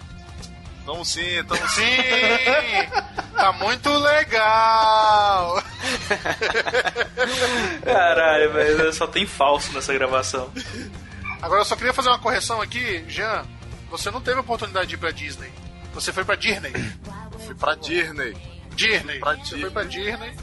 [0.87, 1.83] Tamo sim, tamo sim.
[1.83, 3.15] Sim!
[3.35, 5.63] tá muito legal!
[7.85, 10.51] Caralho, velho, só tem falso nessa gravação.
[11.41, 13.45] Agora eu só queria fazer uma correção aqui, Jean.
[13.91, 15.53] Você não teve a oportunidade de ir pra Disney.
[15.93, 16.73] Você foi pra Disney.
[17.45, 18.37] Eu fui pra Disney.
[18.75, 19.19] Disney.
[19.21, 19.61] Pra Você Disney.
[19.61, 20.37] foi pra Disney.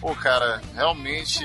[0.00, 1.44] Pô, cara, realmente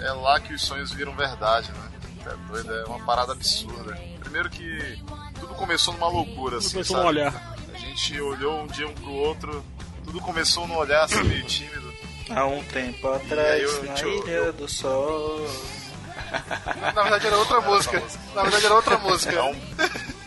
[0.00, 1.90] é lá que os sonhos viram verdade, né?
[2.26, 3.94] É doido, é uma parada absurda.
[4.20, 4.98] Primeiro que
[5.38, 7.08] tudo começou numa loucura, assim, começou sabe?
[7.08, 7.56] olhar.
[7.74, 9.64] A gente olhou um dia um pro outro,
[10.04, 11.92] tudo começou no olhar, assim, meio tímido.
[12.30, 15.46] Há um tempo atrás, eu- na eu- Ilha do Sol.
[16.94, 18.02] Na verdade era outra música.
[18.34, 19.32] Na verdade era outra música.
[19.38, 19.60] É um,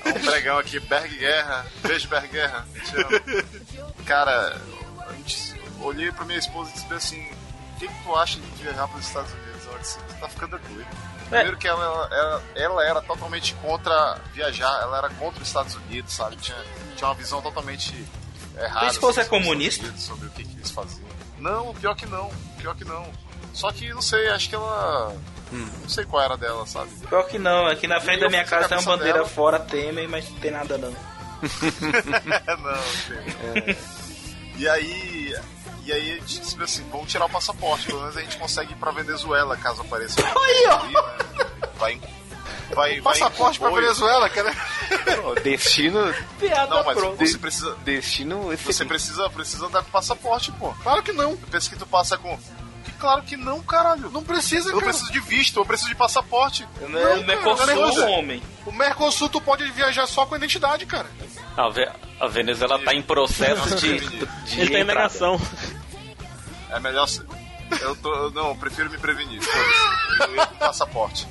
[0.06, 3.86] é um pregão aqui, Berg Guerra, beijo Berg Guerra, te amo.
[4.06, 4.60] Cara,
[5.08, 7.22] a gente, olhei pra minha esposa e disse assim,
[7.76, 9.68] o que, que tu acha de viajar pros Estados Unidos?
[9.68, 10.88] Ela disse, tu tá ficando doido.
[11.30, 16.14] Primeiro que ela, ela, ela era totalmente contra viajar, ela era contra os Estados Unidos,
[16.14, 16.36] sabe?
[16.36, 16.58] Tinha,
[16.96, 18.06] tinha uma visão totalmente
[18.58, 18.80] errada.
[18.80, 19.94] Tua esposa é os comunista?
[19.98, 21.08] Sobre o que, que eles faziam.
[21.38, 23.10] Não, pior que não, pior que não.
[23.54, 25.16] Só que, não sei, acho que ela...
[25.52, 26.90] Não sei qual era dela, sabe?
[27.08, 29.28] Pior que não, aqui na frente Eu da minha casa tem uma bandeira dela.
[29.28, 30.92] fora Temer, mas não tem nada não.
[32.62, 33.78] não, tem.
[34.58, 35.36] E aí.
[35.84, 38.74] E aí a gente disse assim, vamos tirar o passaporte, pelo menos a gente consegue
[38.74, 40.22] ir pra Venezuela, caso apareça.
[40.22, 40.86] Aí, ó.
[40.86, 41.48] Né?
[41.78, 42.02] Vai em.
[42.76, 43.72] Vai, vai Passaporte em pra.
[43.72, 44.56] Venezuela, cara.
[45.44, 46.14] Destino.
[46.40, 47.26] Piada Não, mas pronta.
[47.26, 47.76] você precisa.
[47.84, 50.72] Destino Você precisa, precisa andar com passaporte, pô.
[50.84, 51.32] Claro que não.
[51.32, 52.38] Eu penso que tu passa com.
[53.02, 54.12] Claro que não, caralho.
[54.12, 54.86] Não precisa, Eu cara.
[54.92, 56.68] preciso de visto, eu preciso de passaporte.
[56.82, 58.06] Não, Não, não é cara, não é nada.
[58.12, 58.44] homem.
[58.64, 61.08] O Mercosul tu pode viajar só com identidade, cara.
[61.58, 65.42] A, Ve- a Venezuela tá em processo de, de Ele tá em negação.
[66.70, 67.08] É melhor.
[67.08, 67.26] ser-
[67.82, 68.14] Eu tô.
[68.14, 69.42] eu Não, eu prefiro me prevenir.
[69.42, 70.24] foda-se.
[70.30, 71.28] Eu ia com passaporte.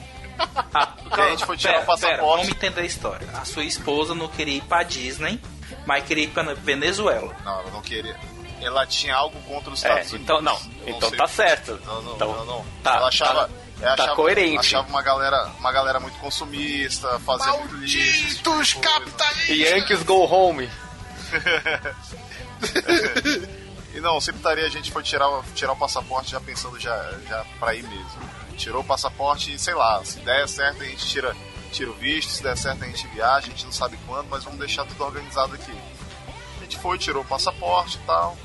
[0.74, 2.16] Ah, a gente foi tirar pera, o passaporte.
[2.20, 3.28] Pera, vamos entender a história.
[3.34, 5.40] A sua esposa não queria ir pra Disney,
[5.86, 7.36] mas queria ir pra Venezuela.
[7.44, 8.16] Não, ela não queria.
[8.60, 10.24] Ela tinha algo contra os É, Estados Unidos.
[10.24, 10.60] então não.
[10.86, 11.80] Eu Então tá certo.
[11.84, 12.64] Não, não, Então, não, não.
[12.82, 14.58] Tá, ela achava, tá, ela tá achava, coerente.
[14.58, 17.96] achava uma galera, uma galera muito consumista, fazia muito lixo.
[18.36, 18.88] tipo Malditos coisa.
[18.98, 19.56] capitalistas!
[19.56, 20.70] Yankees go home.
[23.92, 26.96] E não, sempre estaria a gente foi tirar, o- tirar o passaporte já pensando já,
[27.28, 28.20] já pra ir mesmo.
[28.56, 31.36] Tirou o passaporte e sei lá, se der certo a gente tira,
[31.72, 34.44] tira o visto, se der certo a gente viaja, a gente não sabe quando, mas
[34.44, 35.74] vamos deixar tudo organizado aqui.
[36.58, 38.36] A gente foi, tirou o passaporte e tal.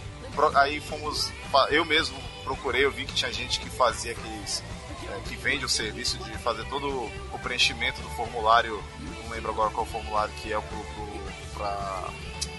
[0.55, 1.31] Aí fomos.
[1.69, 4.63] Eu mesmo procurei, eu vi que tinha gente que fazia aqueles.
[5.09, 8.83] é, que vende o serviço de fazer todo o preenchimento do formulário.
[9.23, 12.09] Não lembro agora qual formulário que é pro, pro, pra,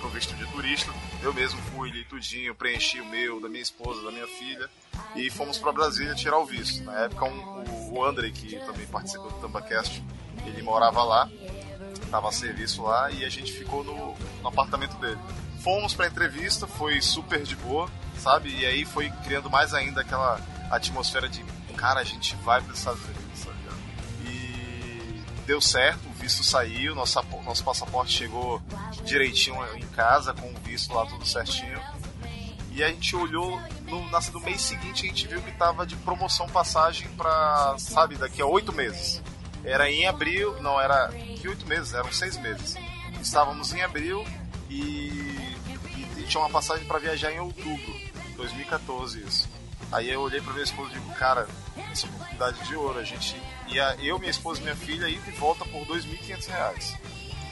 [0.00, 0.92] pro visto de turista.
[1.22, 4.68] Eu mesmo fui ali tudinho, preenchi o meu, da minha esposa, da minha filha.
[5.14, 6.82] E fomos pra Brasília tirar o visto.
[6.84, 10.02] Na época um- o, André, que também participou do TambaCast,
[10.46, 11.28] ele morava lá
[12.10, 15.18] tava a serviço lá e a gente ficou no, no apartamento dele.
[15.66, 18.56] Fomos pra entrevista, foi super de boa, sabe?
[18.56, 20.40] E aí foi criando mais ainda aquela
[20.70, 21.42] atmosfera de,
[21.76, 23.56] cara, a gente vai para os Estados Unidos, sabe?
[24.26, 28.62] E deu certo, o visto saiu, nosso, nosso passaporte chegou
[29.04, 31.80] direitinho em casa, com o visto lá tudo certinho.
[32.70, 36.48] E a gente olhou no, no mês seguinte a gente viu que tava de promoção
[36.48, 39.20] passagem pra, sabe, daqui a oito meses.
[39.64, 42.76] Era em abril, não, era que oito meses, eram seis meses.
[43.20, 44.24] Estávamos em abril
[44.70, 45.35] e
[46.26, 47.94] tinha uma passagem para viajar em outubro,
[48.36, 49.48] 2014 isso.
[49.92, 51.46] Aí eu olhei pra minha esposa e digo, cara,
[51.92, 55.30] essa oportunidade de ouro, a gente ia, eu, minha esposa e minha filha, ir de
[55.32, 56.96] volta por 2.500 reais.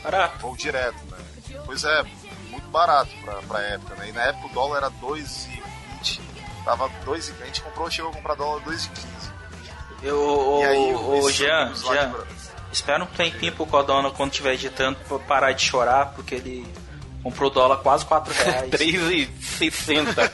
[0.02, 0.38] Barato.
[0.40, 1.18] Voo direto, né?
[1.64, 2.02] Pois é,
[2.50, 4.08] muito barato pra, pra época, né?
[4.08, 6.20] E na época o dólar era 2,20.
[6.64, 9.32] Tava 2, a gente comprou, chegou a comprar dólar 2,15.
[10.02, 12.14] Eu, e aí, o, Jean, Jean,
[12.70, 16.66] espera um tempinho pro Codona quando estiver editando parar de chorar, porque ele
[17.24, 18.70] comprou dólar quase 4 reais.
[18.70, 20.30] 3,60.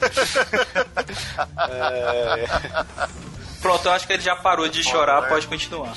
[1.70, 2.45] é...
[3.62, 5.95] Pronto, eu acho que ele já parou de chorar, pode continuar.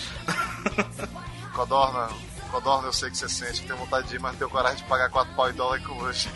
[1.54, 2.10] Codorna,
[2.52, 4.78] Codorna, eu sei que você sente, que tem vontade de ir, mas não tem coragem
[4.78, 6.30] de pagar 4 pau em dólar com hoje.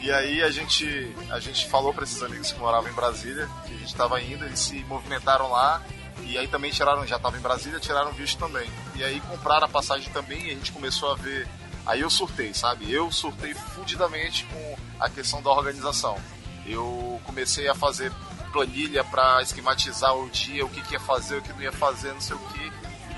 [0.00, 3.48] e, e aí a gente, a gente falou para esses amigos que moravam em Brasília,
[3.66, 5.82] que a gente estava indo, eles se movimentaram lá,
[6.22, 8.68] e aí também tiraram, já estava em Brasília, tiraram visto também.
[8.94, 11.48] E aí compraram a passagem também e a gente começou a ver.
[11.88, 12.92] Aí eu surtei, sabe?
[12.92, 16.18] Eu surtei fudidamente com a questão da organização.
[16.66, 18.12] Eu comecei a fazer
[18.52, 22.12] planilha para esquematizar o dia, o que, que ia fazer, o que não ia fazer,
[22.12, 22.72] não sei o que.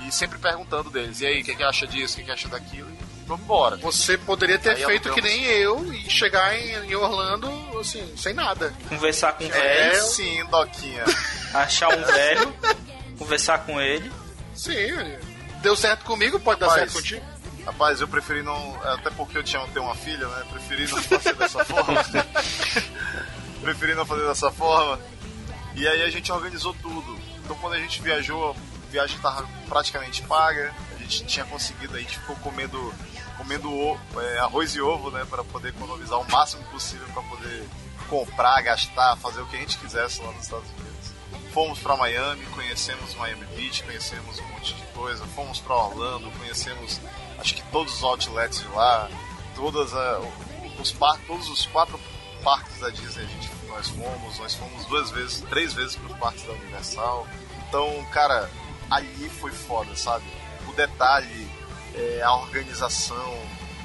[0.07, 2.47] E sempre perguntando deles, e aí, o que, que acha disso, o que, que acha
[2.47, 2.89] daquilo?
[2.89, 3.75] E vamos embora.
[3.75, 8.73] Você poderia ter aí feito que nem eu e chegar em, Orlando, assim, sem nada.
[8.87, 9.91] Conversar com o é, velho.
[9.91, 11.03] É, sim, Doquinha.
[11.53, 12.55] Achar um velho,
[13.17, 14.09] conversar com ele.
[14.55, 14.71] Sim,
[15.61, 17.30] deu certo comigo, pode Rapaz, dar certo contigo.
[17.65, 18.75] Rapaz, eu preferi não.
[18.83, 20.45] Até porque eu tinha ter uma filha, né?
[20.51, 22.03] Preferi não fazer dessa forma.
[23.61, 24.99] preferi não fazer dessa forma.
[25.75, 27.19] E aí a gente organizou tudo.
[27.43, 30.73] Então quando a gente viajou, a viagem estava praticamente paga.
[30.95, 32.93] A gente tinha conseguido, a gente ficou comendo,
[33.37, 33.69] comendo
[34.17, 35.25] é, arroz e ovo, né?
[35.29, 37.67] Para poder economizar o máximo possível para poder
[38.09, 40.91] comprar, gastar, fazer o que a gente quisesse lá nos Estados Unidos.
[41.53, 45.25] Fomos para Miami, conhecemos Miami Beach, conhecemos um monte de coisa.
[45.27, 46.99] Fomos para Orlando, conhecemos
[47.41, 49.09] acho que todos os outlets de lá,
[49.55, 50.21] todas a,
[50.79, 50.95] os
[51.27, 51.99] todos os quatro
[52.43, 56.17] parques da Disney a gente nós fomos, nós fomos duas vezes, três vezes para os
[56.19, 57.27] parques da Universal.
[57.67, 58.49] Então, cara,
[58.89, 60.25] ali foi foda, sabe?
[60.67, 61.49] O detalhe,
[61.95, 63.33] é, a organização,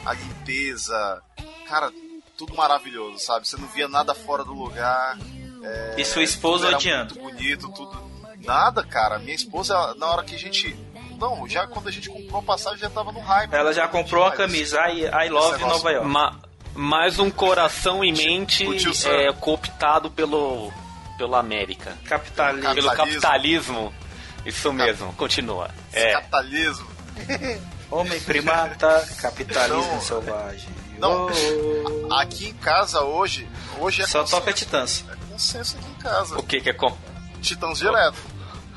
[0.04, 1.22] a limpeza,
[1.68, 1.92] cara,
[2.36, 3.46] tudo maravilhoso, sabe?
[3.46, 5.16] Você não via nada fora do lugar.
[5.62, 7.14] É, e sua esposa odiando?
[7.14, 8.06] Muito bonito, tudo.
[8.44, 9.18] Nada, cara.
[9.18, 10.76] Minha esposa, na hora que a gente
[11.16, 13.52] não, já quando a gente comprou a passagem já tava no hype.
[13.52, 16.08] Ela já comprou a camisa I, I Love Nova York.
[16.08, 16.40] Ma
[16.74, 18.66] mais um coração em mente
[19.08, 20.70] é, cooptado pelo,
[21.16, 21.96] pelo América.
[22.04, 22.74] Capitalismo.
[22.74, 23.94] Pelo capitalismo.
[24.44, 25.70] Isso mesmo, continua.
[25.92, 26.12] É.
[26.12, 26.86] Capitalismo.
[27.90, 30.68] Homem primata, capitalismo não, selvagem.
[30.98, 32.14] Não, oh.
[32.14, 33.48] aqui em casa hoje,
[33.78, 35.04] hoje é Só toca Titãs.
[35.10, 36.38] É consenso aqui em casa.
[36.38, 36.96] O que que é com?
[37.40, 38.18] Titãs direto.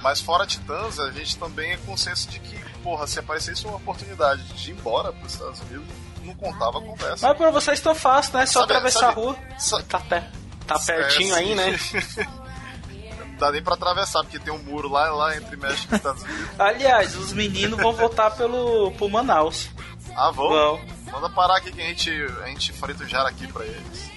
[0.01, 4.43] Mas fora Titãs, a gente também é consenso de que, porra, se aparecesse uma oportunidade
[4.43, 5.87] de ir embora para os Estados Unidos,
[6.23, 7.27] não contava a conversa.
[7.27, 8.45] Mas pra vocês tão fácil, né?
[8.45, 9.37] Só sabe, atravessar sabe, a rua.
[9.57, 10.29] Sabe, tá, pé,
[10.65, 11.79] tá pertinho é, aí, né?
[13.19, 16.23] não dá nem pra atravessar, porque tem um muro lá, lá entre México e Estados
[16.23, 16.49] Unidos.
[16.59, 19.69] Aliás, os meninos vão voltar pelo, pro Manaus.
[20.15, 20.49] Ah, vão?
[20.49, 20.81] Vão.
[21.11, 22.11] Manda parar aqui que a gente,
[22.43, 24.09] a gente frita o jaraqui pra eles.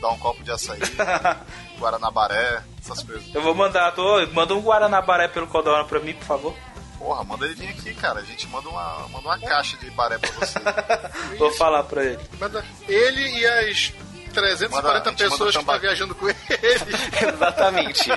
[0.00, 0.80] Dá um copo de açaí,
[1.80, 3.34] Guaranabaré, essas coisas.
[3.34, 6.56] Eu vou mandar, tô, manda um Guaranabaré pelo Codorna pra mim, por favor.
[6.98, 8.20] Porra, manda ele vir aqui, cara.
[8.20, 10.58] A gente manda uma, manda uma caixa de baré pra você.
[11.38, 12.20] Vou falar pra ele.
[12.38, 13.92] Manda ele e as
[14.34, 16.38] 340 manda, pessoas que estão tá viajando com ele.
[17.34, 18.10] Exatamente.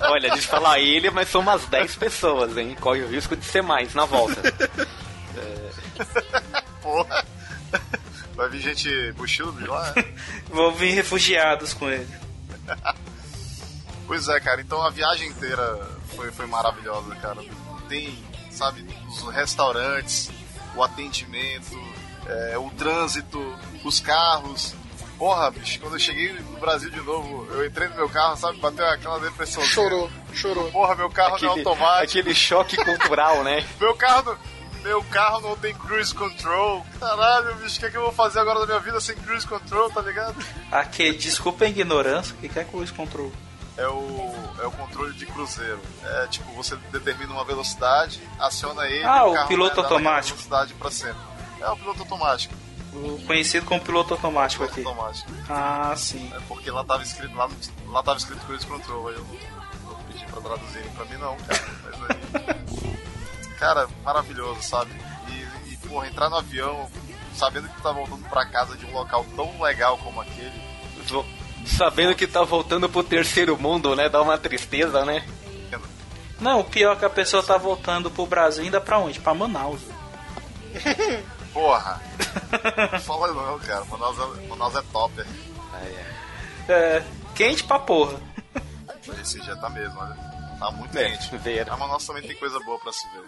[0.00, 2.76] Olha, deixa eu falar ele, mas são umas 10 pessoas, hein?
[2.80, 4.40] Corre o risco de ser mais na volta.
[5.36, 5.70] é...
[6.80, 7.24] Porra.
[8.34, 9.92] Vai vir gente buchudo de lá?
[10.48, 12.08] Vou vir refugiados com ele.
[14.06, 14.60] pois é, cara.
[14.60, 17.40] Então a viagem inteira foi, foi maravilhosa, cara
[17.90, 18.16] tem,
[18.52, 20.30] sabe, os restaurantes,
[20.76, 21.76] o atendimento,
[22.26, 23.38] é, o trânsito,
[23.84, 24.74] os carros.
[25.18, 28.58] Porra, bicho, quando eu cheguei no Brasil de novo, eu entrei no meu carro, sabe,
[28.58, 29.62] bateu aquela depressão.
[29.64, 30.70] Chorou, chorou.
[30.70, 32.18] Porra, meu carro aquele, não é automático.
[32.20, 33.66] Aquele choque cultural, né?
[33.78, 34.38] meu carro
[34.82, 36.84] meu carro não tem cruise control.
[36.98, 39.46] Caralho, bicho, o que, é que eu vou fazer agora na minha vida sem cruise
[39.46, 40.36] control, tá ligado?
[40.70, 43.32] Aqui, desculpa a ignorância, o que é cruise control?
[43.80, 45.80] é o, é o controle de cruzeiro.
[46.04, 49.04] É tipo, você determina uma velocidade, aciona ele.
[49.04, 50.36] Ah, o, o piloto automático.
[50.36, 51.22] Velocidade para sempre.
[51.60, 52.54] É o piloto automático.
[52.92, 54.88] O conhecido como piloto automático piloto aqui.
[54.88, 55.30] automático.
[55.48, 56.30] Ah, sim.
[56.34, 57.48] É porque lá tava escrito, lá,
[57.86, 61.36] lá tava escrito cruise control, aí eu não, não pedi pra traduzirem pra mim não,
[61.36, 61.64] cara.
[61.84, 62.60] Mas aí.
[63.60, 64.90] cara, maravilhoso, sabe?
[65.28, 66.90] E, e porra, entrar no avião,
[67.34, 70.70] sabendo que tá voltando pra casa de um local tão legal como aquele
[71.66, 74.08] sabendo que tá voltando pro terceiro mundo, né?
[74.08, 75.24] Dá uma tristeza, né?
[76.40, 79.20] Não, o pior é que a pessoa tá voltando pro Brasil ainda pra onde?
[79.20, 79.80] Pra Manaus.
[81.52, 82.00] Porra!
[82.92, 83.84] Não fala não, cara.
[83.84, 85.20] Manaus é, Manaus é top.
[86.68, 87.04] É, é,
[87.34, 88.18] quente pra porra.
[89.20, 90.29] Esse já tá mesmo, olha.
[90.60, 91.36] Tá muito é, quente.
[91.38, 91.66] Ver.
[91.66, 93.24] Mas nossa também tem coisa boa pra se ver.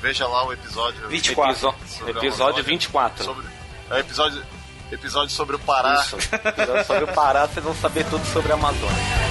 [0.00, 1.52] Veja lá o episódio 24.
[1.52, 3.24] Episódio, episódio 24.
[3.24, 3.46] Sobre,
[3.90, 4.46] é episódio,
[4.92, 6.00] episódio sobre o Pará.
[6.00, 6.16] Isso.
[6.16, 9.25] Episódio sobre o Pará, vocês vão saber tudo sobre a Amazônia.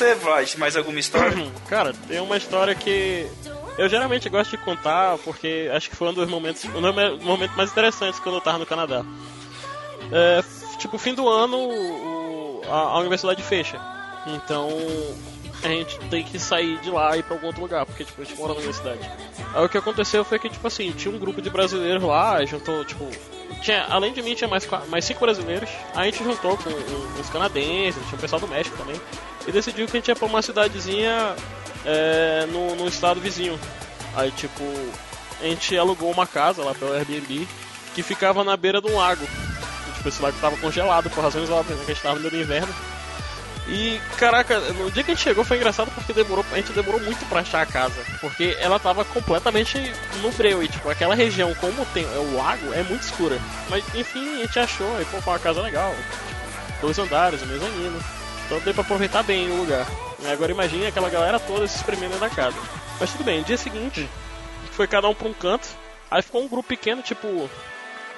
[0.00, 1.36] Você, Vlad, mais alguma história?
[1.68, 3.26] Cara, tem uma história que
[3.76, 7.54] eu geralmente gosto de contar porque acho que foi um dos momentos, um dos momentos
[7.54, 9.04] mais interessantes quando eu tava no Canadá.
[10.10, 10.42] É,
[10.78, 13.78] tipo, fim do ano o, a, a, universidade fecha.
[14.26, 14.70] Então
[15.62, 18.22] a gente tem que sair de lá e ir pra algum outro lugar, porque tipo,
[18.22, 19.00] a gente mora na universidade.
[19.54, 22.82] Aí o que aconteceu foi que, tipo assim, tinha um grupo de brasileiros lá, juntou,
[22.86, 23.06] tipo,
[23.60, 25.68] tinha, além de mim, tinha mais, mais cinco brasileiros.
[25.94, 26.70] Aí a gente juntou com
[27.20, 28.98] os canadenses, tinha o pessoal do México também
[29.46, 31.34] e decidiu que a gente ia pra uma cidadezinha
[31.84, 33.58] é, no, no estado vizinho.
[34.14, 34.62] Aí, tipo,
[35.40, 37.46] a gente alugou uma casa lá pelo Airbnb
[37.94, 39.24] que ficava na beira de um lago.
[39.24, 42.28] E, tipo, esse lago tava congelado por razões óbvias, né, que a gente tava no
[42.28, 42.74] inverno.
[43.68, 47.00] E, caraca, no dia que a gente chegou foi engraçado porque demorou, a gente demorou
[47.00, 48.02] muito pra achar a casa.
[48.20, 49.78] Porque ela tava completamente
[50.22, 50.62] no breu.
[50.62, 53.38] E, tipo, aquela região, como tem é o lago, é muito escura.
[53.68, 55.00] Mas, enfim, a gente achou.
[55.00, 55.94] E, pô, foi uma casa legal.
[55.94, 58.19] Tipo, dois andares, um mezanino.
[58.50, 59.86] Então deu pra aproveitar bem o lugar.
[60.28, 62.56] Agora imagine aquela galera toda se espremendo na casa.
[62.98, 64.08] Mas tudo bem, dia seguinte,
[64.72, 65.68] foi cada um pra um canto.
[66.10, 67.48] Aí ficou um grupo pequeno, tipo.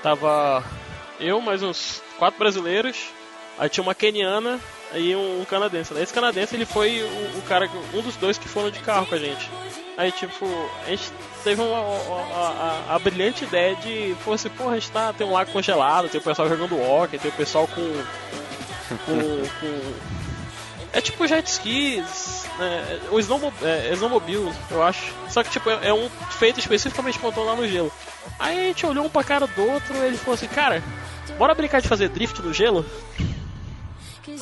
[0.03, 0.64] Tava
[1.20, 2.97] eu, mais uns quatro brasileiros.
[3.59, 4.59] Aí tinha uma keniana
[4.95, 5.93] e um, canadense.
[6.01, 9.14] Esse canadense ele foi o, o, cara, um dos dois que foram de carro com
[9.14, 9.51] a gente.
[9.99, 10.47] Aí tipo,
[10.87, 11.12] a gente
[11.45, 15.26] teve uma, a, a, a, brilhante ideia de, fosse, assim, porra, a gente tá, tem
[15.26, 17.83] um lago congelado, tem o pessoal jogando hockey, tem o pessoal com.
[19.05, 20.22] com, com
[20.93, 23.01] é tipo jet skis, né?
[23.11, 25.12] o snowmobile, é, snowmobile, eu acho.
[25.28, 27.90] Só que tipo, é, é um feito especificamente pra lá no gelo.
[28.38, 30.82] Aí a gente olhou um pra cara do outro e ele falou assim, cara,
[31.38, 32.84] bora brincar de fazer drift no gelo?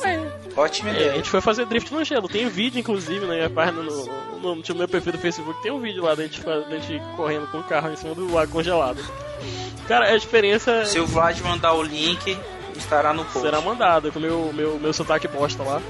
[0.03, 0.41] É.
[0.55, 1.11] Ótima é, ideia.
[1.13, 2.27] a gente foi fazer drift no gelo.
[2.27, 4.05] Tem vídeo, inclusive, na minha página, no,
[4.39, 7.47] no, no, meu perfil do Facebook, tem um vídeo lá da gente, da gente correndo
[7.47, 9.03] com o carro em cima do lago congelado.
[9.87, 10.85] Cara, é a diferença.
[10.85, 12.37] Se o Vlad mandar o link,
[12.75, 13.41] estará no post.
[13.41, 15.81] Será mandado, com o meu, meu, meu sotaque bosta lá.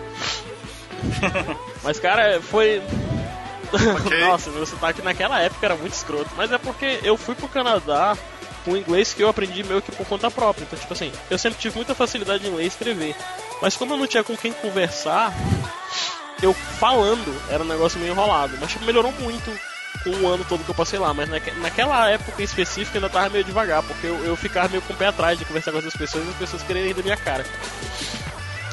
[1.83, 2.81] Mas, cara, foi.
[3.71, 4.25] Okay.
[4.25, 6.29] Nossa, meu sotaque naquela época era muito escroto.
[6.35, 8.17] Mas é porque eu fui pro Canadá
[8.65, 10.63] com inglês que eu aprendi meio que por conta própria.
[10.63, 13.15] Então, tipo assim, eu sempre tive muita facilidade em ler e escrever.
[13.61, 15.33] Mas como eu não tinha com quem conversar,
[16.41, 18.57] eu falando era um negócio meio enrolado.
[18.59, 19.51] Mas tipo, melhorou muito
[20.03, 21.13] com o ano todo que eu passei lá.
[21.13, 24.93] Mas naque, naquela época específica ainda tava meio devagar, porque eu, eu ficava meio com
[24.93, 27.17] o pé atrás de conversar com as pessoas e as pessoas quererem rir da minha
[27.17, 27.45] cara.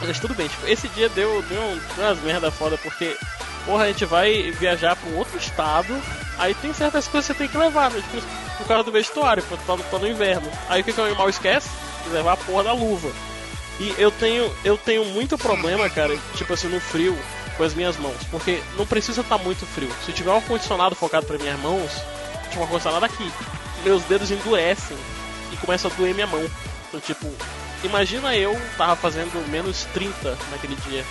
[0.01, 3.17] Mas tudo bem, tipo, esse dia deu, deu, umas merda foda, porque,
[3.65, 6.01] porra, a gente vai viajar pra um outro estado,
[6.39, 8.03] aí tem certas coisas que você tem que levar, né?
[8.11, 10.51] Tipo, o cara do vestuário, pra tá, tá no inverno.
[10.69, 11.69] Aí o que, que o animal esquece?
[12.11, 13.11] Levar a porra da luva.
[13.81, 17.17] E eu tenho, eu tenho muito problema, cara, tipo assim, no frio,
[17.57, 18.17] com as minhas mãos.
[18.31, 19.91] Porque não precisa estar tá muito frio.
[20.05, 21.91] Se tiver um ar-condicionado focado para minhas mãos,
[22.49, 23.31] tipo um ar-condicionado aqui,
[23.85, 24.97] meus dedos endurecem
[25.53, 26.45] e começa a doer minha mão.
[26.89, 27.31] Então, tipo,
[27.85, 31.05] imagina eu tava fazendo menos 30 naquele dia.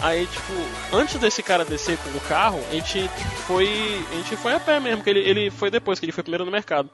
[0.00, 0.52] Aí, tipo,
[0.92, 3.08] antes desse cara descer com o carro, a gente
[3.46, 3.68] foi.
[4.10, 6.44] A gente foi a pé mesmo, que ele, ele foi depois, que ele foi primeiro
[6.44, 6.90] no mercado.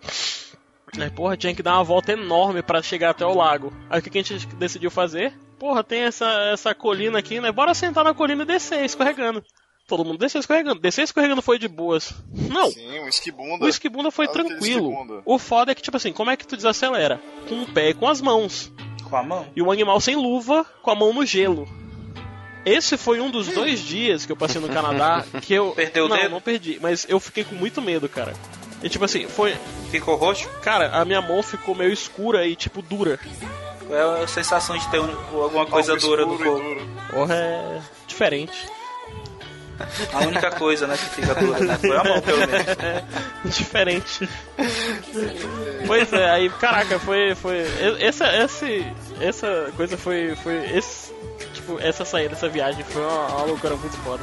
[0.99, 3.73] Aí, porra, tinha que dar uma volta enorme para chegar até o lago.
[3.89, 5.33] Aí o que a gente decidiu fazer?
[5.59, 7.53] Porra, tem essa, essa colina aqui, né?
[7.53, 9.43] Bora sentar na colina e descer, escorregando.
[9.91, 10.81] Todo mundo desceu escorregando.
[10.81, 12.15] Descer escorregando foi de boas.
[12.33, 12.71] Não.
[12.71, 13.65] Sim, o esquibunda.
[13.65, 14.93] O esquibunda foi tranquilo.
[14.93, 15.23] Esquibunda.
[15.25, 17.21] O foda é que, tipo assim, como é que tu desacelera?
[17.49, 18.73] Com o pé e com as mãos.
[19.11, 19.47] Com a mão?
[19.55, 21.69] E o animal sem luva, com a mão no gelo.
[22.65, 25.73] Esse foi um dos dois dias que eu passei no Canadá que eu.
[25.73, 26.31] Perdeu não, o dedo?
[26.31, 28.35] Não, perdi, mas eu fiquei com muito medo, cara.
[28.83, 29.57] E tipo assim, foi.
[29.91, 30.49] Ficou roxo?
[30.63, 33.19] Cara, a minha mão ficou meio escura e tipo dura.
[33.91, 36.81] É a sensação de ter alguma coisa Algo dura no corpo?
[37.11, 38.69] Porra, é diferente.
[40.13, 41.79] A única coisa, né, que fica dura, né?
[41.79, 42.67] Foi a mão, pelo menos.
[42.79, 43.05] É,
[43.45, 44.29] diferente.
[45.87, 47.35] pois é, aí, caraca, foi.
[47.35, 47.65] foi
[48.01, 48.87] essa, esse,
[49.21, 50.35] essa coisa foi.
[50.37, 51.13] foi esse,
[51.55, 54.23] tipo, essa saída, essa viagem foi uma, uma loucura muito foda.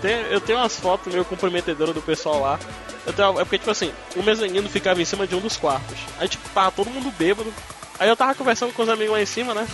[0.00, 2.58] Tem, eu tenho umas fotos meio comprometedoras do pessoal lá.
[3.06, 5.98] Eu tenho, é porque, tipo assim, o mezanino ficava em cima de um dos quartos.
[6.18, 7.52] Aí, tipo, tava todo mundo bêbado.
[7.98, 9.66] Aí eu tava conversando com os amigos lá em cima, né?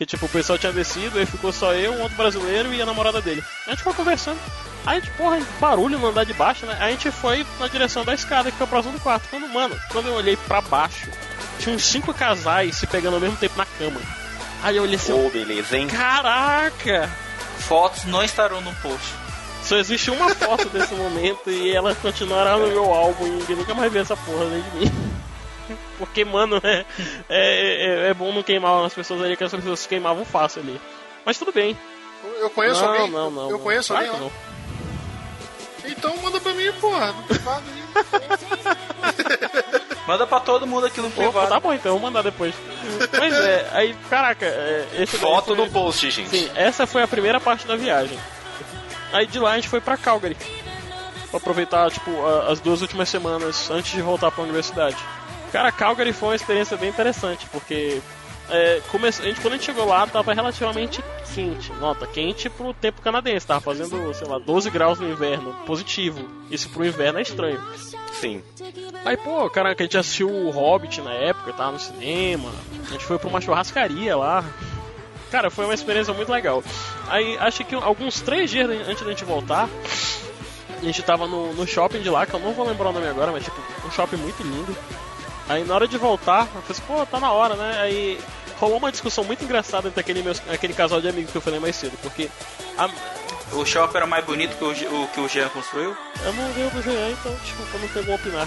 [0.00, 2.86] Que tipo, o pessoal tinha descido, aí ficou só eu, um outro brasileiro e a
[2.86, 3.44] namorada dele.
[3.66, 4.38] A gente ficou conversando.
[4.86, 6.74] Aí a gente, porra, barulho no andar de baixo, né?
[6.80, 9.28] Aí a gente foi na direção da escada que foi próximo do quarto.
[9.28, 11.10] Quando, mano, quando eu olhei pra baixo,
[11.58, 14.00] tinha uns cinco casais se pegando ao mesmo tempo na cama.
[14.62, 15.12] Aí eu olhei assim.
[15.12, 15.86] Ô, oh, beleza, hein?
[15.88, 17.10] Caraca!
[17.58, 19.06] Fotos não estarão no post.
[19.62, 23.74] Só existe uma foto desse momento e ela continuará no meu álbum e ninguém nunca
[23.74, 25.09] mais vê essa porra nem de mim.
[25.98, 26.84] Porque, mano, é,
[27.28, 30.80] é, é, bom não queimar as pessoas ali, que as pessoas se queimavam fácil ali.
[31.24, 31.76] Mas tudo bem.
[32.40, 33.10] Eu conheço não, alguém?
[33.10, 33.58] Não, não, Eu não.
[33.60, 34.32] conheço claro alguém lá.
[35.86, 37.64] Então manda pra mim, porra, no privado
[40.06, 41.48] Manda pra todo mundo aqui no privado.
[41.48, 42.54] tá bom, então, vou mandar depois.
[43.16, 45.56] Pois é, aí, caraca, é, esse Foto foi...
[45.56, 46.28] no post, gente.
[46.28, 48.18] Sim, essa foi a primeira parte da viagem.
[49.12, 50.36] Aí de lá a gente foi pra Calgary.
[51.30, 54.96] Pra aproveitar, tipo, a, as duas últimas semanas antes de voltar pra universidade.
[55.52, 58.00] Cara, Calgary foi uma experiência bem interessante, porque
[58.50, 59.06] é, come...
[59.06, 61.02] a gente, quando a gente chegou lá, tava relativamente
[61.34, 61.72] quente.
[61.74, 63.46] Nota, quente pro tempo canadense.
[63.46, 65.54] Tava fazendo, sei lá, 12 graus no inverno.
[65.64, 66.28] Positivo.
[66.50, 67.60] Isso pro inverno é estranho.
[68.12, 68.42] Sim.
[69.04, 72.50] Aí, pô, caraca, a gente assistiu o Hobbit na época, tava no cinema.
[72.88, 74.44] A gente foi pra uma churrascaria lá.
[75.30, 76.62] Cara, foi uma experiência muito legal.
[77.08, 79.68] Aí, acho que alguns três dias antes da gente voltar,
[80.76, 83.06] a gente tava no, no shopping de lá, que eu não vou lembrar o nome
[83.06, 84.76] agora, mas tipo, um shopping muito lindo.
[85.50, 87.80] Aí na hora de voltar, eu falei assim, pô, tá na hora, né?
[87.80, 88.20] Aí
[88.56, 91.58] rolou uma discussão muito engraçada entre aquele, meus, aquele casal de amigos que eu falei
[91.58, 92.30] mais cedo, porque.
[92.78, 92.88] A...
[93.52, 95.96] O shopping era mais bonito que o, o que o Jean construiu?
[96.22, 98.46] Eu não vi o do Jean, então, tipo, eu não tenho como opinar.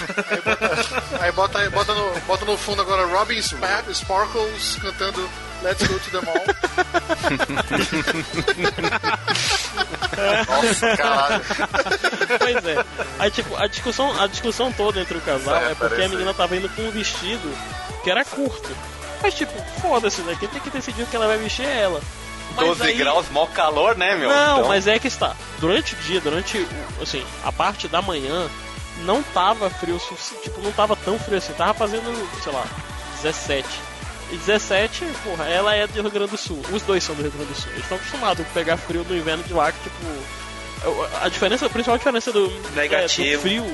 [1.20, 5.28] Aí bota, aí bota, no, bota no fundo agora Robin Sparkles cantando
[5.64, 6.44] Let's Go to the Mall.
[10.46, 11.42] Nossa, caralho.
[12.38, 12.84] Pois é.
[13.18, 16.34] Aí, tipo, a discussão, a discussão toda entre o casal é, é porque a menina
[16.34, 17.50] tava indo com um vestido
[18.02, 18.68] que era curto.
[19.22, 20.36] Mas, tipo, foda-se, né?
[20.38, 22.02] Quem tem que decidir o que ela vai vestir é ela.
[22.54, 22.98] Mas 12 aí...
[22.98, 24.28] graus, mó calor, né, meu?
[24.28, 24.68] Não, então...
[24.68, 25.34] mas é que está.
[25.60, 26.68] Durante o dia, durante,
[27.00, 28.50] assim, a parte da manhã,
[28.98, 29.98] não tava frio,
[30.42, 31.54] tipo, não tava tão frio assim.
[31.54, 32.04] Tava fazendo,
[32.42, 32.66] sei lá,
[33.22, 33.66] 17.
[34.30, 36.60] E 17, porra, ela é do Rio Grande do Sul.
[36.72, 37.70] Os dois são do Rio Grande do Sul.
[37.72, 39.96] Eles estão acostumados a pegar frio no inverno de lá, que, tipo.
[41.22, 43.28] A diferença, a principal diferença do, Negativo.
[43.28, 43.64] É, do frio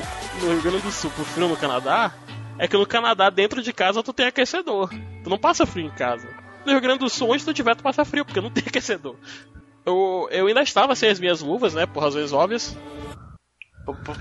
[0.43, 2.15] no Rio Grande do Sul pro frio no Canadá
[2.57, 4.91] é que no Canadá, dentro de casa, tu tem aquecedor.
[5.25, 6.29] Tu não passa frio em casa.
[6.65, 9.17] No Rio Grande do Sul, onde tu tiver, tu passa frio, porque não tem aquecedor.
[9.85, 11.87] Eu, eu ainda estava sem as minhas luvas, né?
[11.87, 12.77] Por razões óbvias.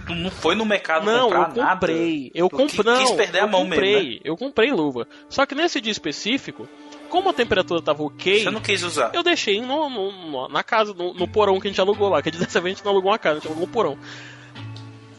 [0.05, 2.23] Tu não foi no mercado não, comprar eu comprei.
[2.23, 2.31] Nada.
[2.33, 2.83] Eu comprei.
[2.83, 3.95] Não, quis perder eu a mão comprei.
[3.95, 4.09] mesmo.
[4.11, 4.19] Né?
[4.23, 5.07] Eu comprei luva.
[5.29, 6.67] Só que nesse dia específico,
[7.09, 8.43] como a temperatura tava ok.
[8.43, 9.11] Você não quis usar?
[9.13, 12.21] Eu deixei no, no, na casa, no, no, porão que a gente alugou lá.
[12.21, 13.97] Que dessa vez a gente não alugou uma casa, a gente alugou um porão.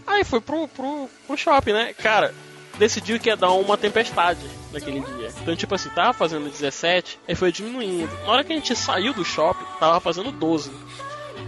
[0.06, 1.92] Aí foi pro, pro, pro shopping, né?
[1.94, 2.34] Cara,
[2.78, 4.40] decidiu que ia dar uma tempestade
[4.72, 5.32] naquele dia.
[5.40, 8.10] Então, tipo assim, tava fazendo 17, aí foi diminuindo.
[8.24, 10.70] Na hora que a gente saiu do shopping, tava fazendo 12.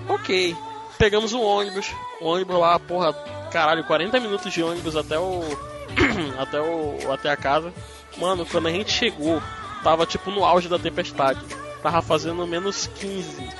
[0.08, 0.56] Ok.
[1.02, 3.12] Pegamos o ônibus, o ônibus lá, porra,
[3.50, 5.42] caralho, 40 minutos de ônibus até o.
[6.38, 7.12] até o.
[7.12, 7.74] até a casa.
[8.16, 9.42] Mano, quando a gente chegou,
[9.82, 11.40] tava tipo no auge da tempestade.
[11.82, 13.50] Tava fazendo menos 15.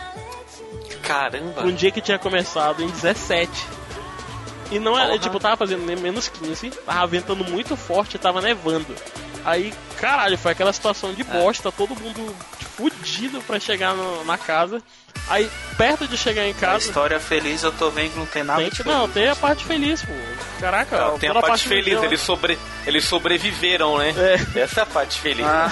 [1.03, 1.63] Caramba!
[1.63, 3.51] Um dia que tinha começado em 17.
[4.71, 8.95] E não era, tipo, tava fazendo menos 15, tava ventando muito forte, tava nevando.
[9.45, 11.73] Aí, caralho, foi aquela situação de bosta, é.
[11.73, 12.37] todo mundo
[12.77, 14.83] fudido pra chegar no, na casa.
[15.29, 16.75] Aí, perto de chegar em casa.
[16.75, 18.93] A história feliz eu tô vendo que não tem nada tem, de feliz.
[18.93, 20.13] Não, tem a parte feliz, pô.
[20.61, 24.15] Caraca, não, tem a parte, parte feliz, eles, sobre, eles sobreviveram, né?
[24.17, 24.61] É.
[24.61, 25.47] Essa é a parte feliz.
[25.47, 25.71] Ah.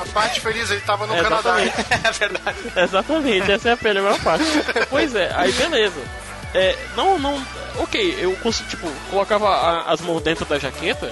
[0.00, 1.56] A parte feliz, ele tava no é, Canadá.
[1.60, 2.58] é verdade.
[2.76, 4.44] Exatamente, essa é a melhor parte.
[4.88, 6.00] pois é, aí beleza.
[6.54, 7.44] É, não, não.
[7.78, 11.10] Ok, eu consigo, tipo, colocava a, as mãos dentro da jaqueta,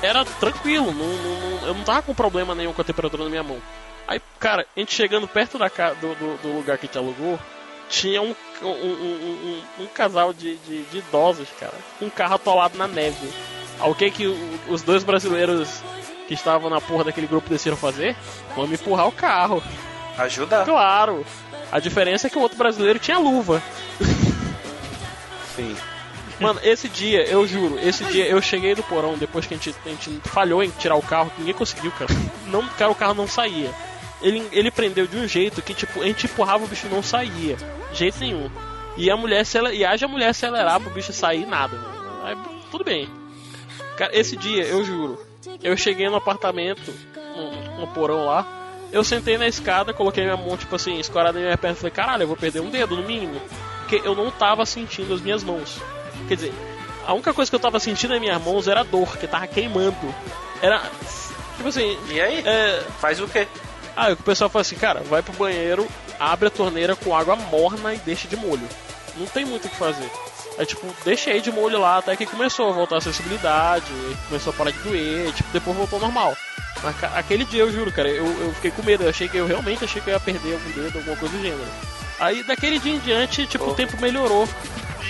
[0.00, 3.42] era tranquilo, não, não, eu não tava com problema nenhum com a temperatura na minha
[3.42, 3.58] mão.
[4.08, 7.38] Aí, cara, a gente chegando perto da, do, do, do lugar que a gente alugou,
[7.90, 12.78] tinha um, um, um, um, casal de, de, de, idosos, cara, com um carro atolado
[12.78, 13.28] na neve.
[13.80, 14.26] O que que
[14.66, 15.82] os dois brasileiros
[16.26, 18.16] que estavam na porra daquele grupo decidiram fazer?
[18.56, 19.62] Vamos empurrar o carro.
[20.16, 20.64] Ajudar.
[20.64, 21.24] Claro.
[21.70, 23.62] A diferença é que o outro brasileiro tinha luva.
[25.54, 25.76] Sim.
[26.40, 29.74] Mano, esse dia, eu juro, esse dia eu cheguei do porão depois que a gente,
[29.84, 32.10] a gente falhou em tirar o carro, ninguém conseguiu, cara.
[32.46, 33.70] Não, cara, o carro não saía.
[34.20, 37.56] Ele, ele prendeu de um jeito que, tipo, a gente empurrava o bicho não saía.
[37.92, 38.50] Jeito nenhum.
[38.96, 41.78] E a mulher, se ela, e haja a mulher acelerar pro bicho sair, nada.
[42.24, 42.36] Aí,
[42.70, 43.08] tudo bem.
[43.96, 45.20] Cara, esse dia, eu juro,
[45.62, 46.92] eu cheguei no apartamento,
[47.36, 48.46] no, no porão lá,
[48.90, 51.92] eu sentei na escada, coloquei minha mão, tipo assim, escorada na minha perna e falei,
[51.92, 53.40] caralho, eu vou perder um dedo, no mínimo.
[53.80, 55.80] Porque eu não tava sentindo as minhas mãos.
[56.26, 56.52] Quer dizer,
[57.06, 60.14] a única coisa que eu tava sentindo nas minhas mãos era dor, que tava queimando.
[60.60, 60.82] Era.
[61.56, 61.98] Tipo assim.
[62.10, 62.42] E aí?
[62.46, 62.82] É...
[63.00, 63.46] Faz o quê?
[64.00, 65.88] Ah, o pessoal fala assim, cara, vai pro banheiro,
[66.20, 68.62] abre a torneira com água morna e deixa de molho.
[69.16, 70.08] Não tem muito o que fazer.
[70.56, 73.86] Aí, tipo, deixei de molho lá até que começou a voltar a acessibilidade,
[74.28, 76.36] começou a parar de doer, tipo, depois voltou normal.
[76.80, 79.48] Mas aquele dia, eu juro, cara, eu, eu fiquei com medo, eu achei que eu
[79.48, 81.66] realmente achei que eu ia perder algum dedo, alguma coisa do gênero.
[82.20, 83.70] Aí, daquele dia em diante, tipo, oh.
[83.70, 84.48] o tempo melhorou.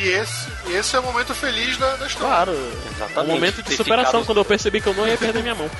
[0.00, 2.54] E esse, esse é o momento feliz da, da história.
[2.54, 3.30] Claro, exatamente.
[3.30, 5.70] O momento de superação, quando eu percebi que eu não ia perder minha mão.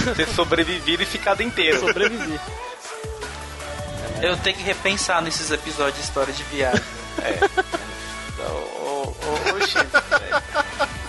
[0.16, 1.80] Ter sobrevivido e ficado inteiro.
[1.80, 2.40] Sobrevivi.
[4.22, 6.82] Eu tenho que repensar nesses episódios de história de viagem.
[7.22, 7.38] é.
[8.42, 9.78] Ô, ô, esse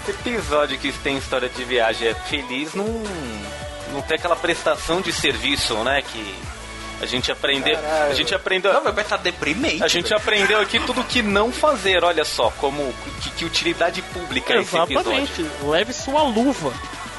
[0.09, 2.85] episódio que tem história de viagem é feliz não,
[3.91, 6.01] não tem aquela prestação de serviço, né?
[6.01, 6.35] Que
[7.01, 7.75] a gente aprendeu.
[7.75, 8.11] Caralho.
[8.11, 8.73] A gente aprendeu.
[8.73, 9.83] Não, vai estar deprimente.
[9.83, 14.53] A gente aprendeu aqui tudo que não fazer, olha só, como que, que utilidade pública
[14.53, 15.45] é Exatamente.
[15.63, 16.73] Leve sua luva.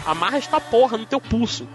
[0.06, 1.68] Amarra esta porra no teu pulso.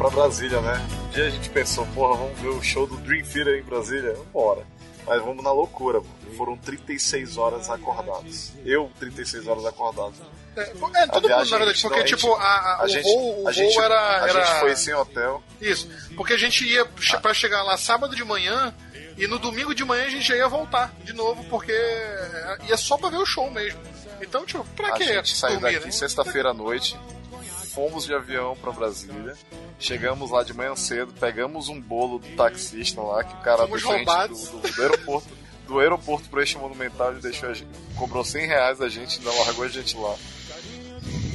[0.00, 0.99] pra Brasília, né?
[1.12, 4.14] Dia a gente pensou, porra, vamos ver o show do Dream Theater em Brasília?
[4.14, 4.64] Vambora.
[5.06, 6.00] Mas vamos na loucura,
[6.36, 8.52] foram 36 horas acordados.
[8.64, 10.14] Eu, 36 horas acordado.
[10.56, 13.52] É, é todo mundo, na verdade, porque, tipo, a, a, o gente, voo, o a
[13.52, 14.40] gente, era, era...
[14.40, 15.42] A gente foi sem hotel.
[15.60, 17.18] Isso, porque a gente ia ah.
[17.18, 18.74] para chegar lá sábado de manhã
[19.16, 21.72] e no domingo de manhã a gente já ia voltar de novo, porque
[22.68, 23.80] ia só pra ver o show mesmo.
[24.20, 25.04] Então, tipo, pra quê?
[25.04, 25.90] A gente saiu daqui né?
[25.90, 26.98] sexta-feira à noite,
[27.72, 29.36] fomos de avião para Brasília.
[29.78, 33.82] Chegamos lá de manhã cedo, pegamos um bolo do taxista lá, que o cara fomos
[33.82, 35.28] do, do, do, do aeroporto,
[35.66, 39.32] do aeroporto pro eixo monumental, ele deixou a gente, cobrou 100 reais da gente, ainda
[39.44, 40.14] largou a gente lá.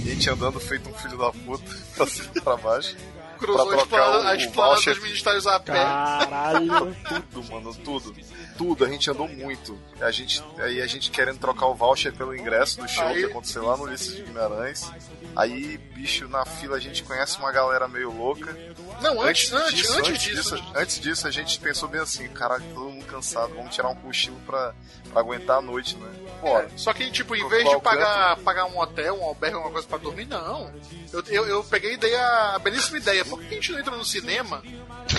[0.04, 1.64] E a gente andando feito um filho da puta
[1.96, 2.96] pra cima e pra baixo.
[3.38, 5.74] Cruzou pra trocar a esplanada dos ministérios a pé.
[5.74, 6.96] Caralho.
[7.32, 8.16] tudo, mano, tudo.
[8.58, 9.78] Tudo, a gente andou muito.
[10.00, 13.20] A gente, aí a gente querendo trocar o voucher pelo ingresso do show aí...
[13.20, 14.90] que aconteceu lá no Ulisses de Guimarães.
[15.36, 18.58] Aí, bicho, na fila a gente conhece uma galera meio louca.
[19.02, 20.72] Não, antes, antes, disso, antes, antes disso, disso.
[20.74, 24.40] Antes disso, a gente pensou bem assim, caralho, todo mundo cansado, vamos tirar um cochilo
[24.46, 24.74] pra,
[25.12, 26.10] pra aguentar a noite, né?
[26.42, 26.66] Bora.
[26.74, 29.88] É, só que, tipo, em vez de pagar, pagar um hotel, um albergue, alguma coisa
[29.88, 30.74] pra dormir, não.
[31.12, 33.26] Eu, eu, eu peguei a ideia, a belíssima ideia.
[33.26, 34.64] Por que a gente não entra no cinema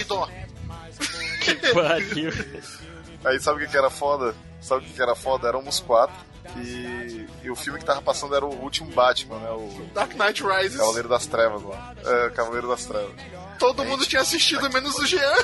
[0.00, 0.46] e dorme?
[1.42, 2.30] que pariu.
[3.24, 4.34] Aí sabe o que, que era foda?
[4.60, 5.48] Sabe o que, que era foda?
[5.48, 6.16] Éramos quatro.
[6.56, 9.50] E, e, o filme que tava passando era o último Batman, né?
[9.50, 10.78] O Dark Knight Rises.
[10.78, 11.94] Cavaleiro das Trevas lá.
[12.04, 13.14] É, Cavaleiro das Trevas.
[13.58, 15.34] Todo mundo tinha assistido, menos o Jean.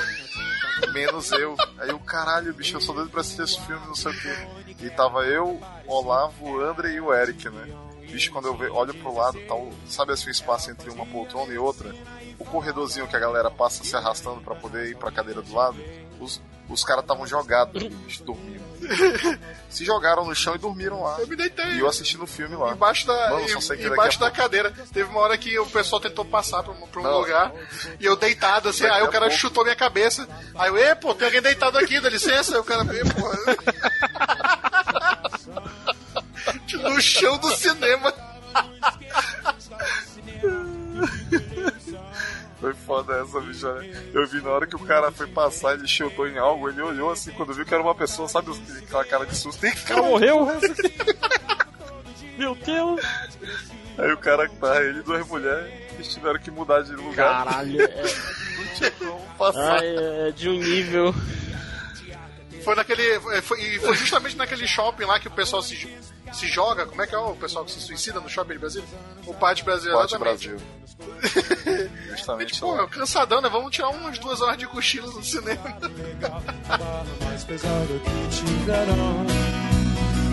[0.93, 1.55] Menos eu.
[1.77, 4.47] Aí o caralho, bicho, eu sou doido pra assistir esse filme, não sei o quê.
[4.79, 7.67] E tava eu, Olavo, o André e o Eric, né?
[8.09, 11.53] Bicho, quando eu olho pro lado, tá o, sabe assim o espaço entre uma poltrona
[11.53, 11.93] e outra?
[12.37, 15.77] O corredorzinho que a galera passa se arrastando para poder ir pra cadeira do lado.
[16.19, 18.63] Os, os caras estavam jogados, bicho, dormindo.
[19.69, 21.17] Se jogaram no chão e dormiram lá.
[21.19, 21.65] Eu me deitei.
[21.65, 22.73] E eu assisti no filme lá.
[22.73, 23.45] Embaixo da, Mano,
[23.79, 24.71] embaixo da cadeira.
[24.91, 27.19] Teve uma hora que o pessoal tentou passar pra, pra um não.
[27.19, 27.51] lugar.
[27.99, 29.39] E eu deitado assim, aí o cara pouco.
[29.39, 30.27] chutou minha cabeça.
[30.55, 32.53] Aí eu, e pô, tem alguém deitado aqui, dá licença.
[32.53, 33.37] Aí o cara, e porra.
[36.89, 38.13] no chão do cinema.
[42.63, 43.67] Foi foda essa, bicho.
[43.73, 44.03] Né?
[44.13, 47.11] Eu vi na hora que o cara foi passar, ele chutou em algo, ele olhou
[47.11, 48.51] assim, quando viu que era uma pessoa, sabe
[48.81, 49.67] aquela cara de susto?
[49.67, 50.47] O cara morreu?
[52.39, 53.01] Meu Deus!
[53.97, 57.43] Aí o cara que tá, ele e duas mulheres, eles tiveram que mudar de lugar.
[57.43, 57.87] Caralho, é...
[58.55, 59.81] não tinha como passar.
[59.81, 59.95] Ai,
[60.29, 61.13] é de um nível.
[62.63, 63.05] Foi naquele.
[63.11, 65.75] É, foi, e foi justamente naquele shopping lá que o pessoal se,
[66.31, 66.85] se joga.
[66.85, 68.85] Como é que é o pessoal que se suicida no shopping de Brasil?
[69.27, 70.57] O Pátio Brasil, Pátio Brasil.
[72.15, 72.53] Justamente.
[72.53, 73.49] Tipo, meu, cansadão, né?
[73.49, 75.77] Vamos tirar umas duas horas de cochilo no cinema.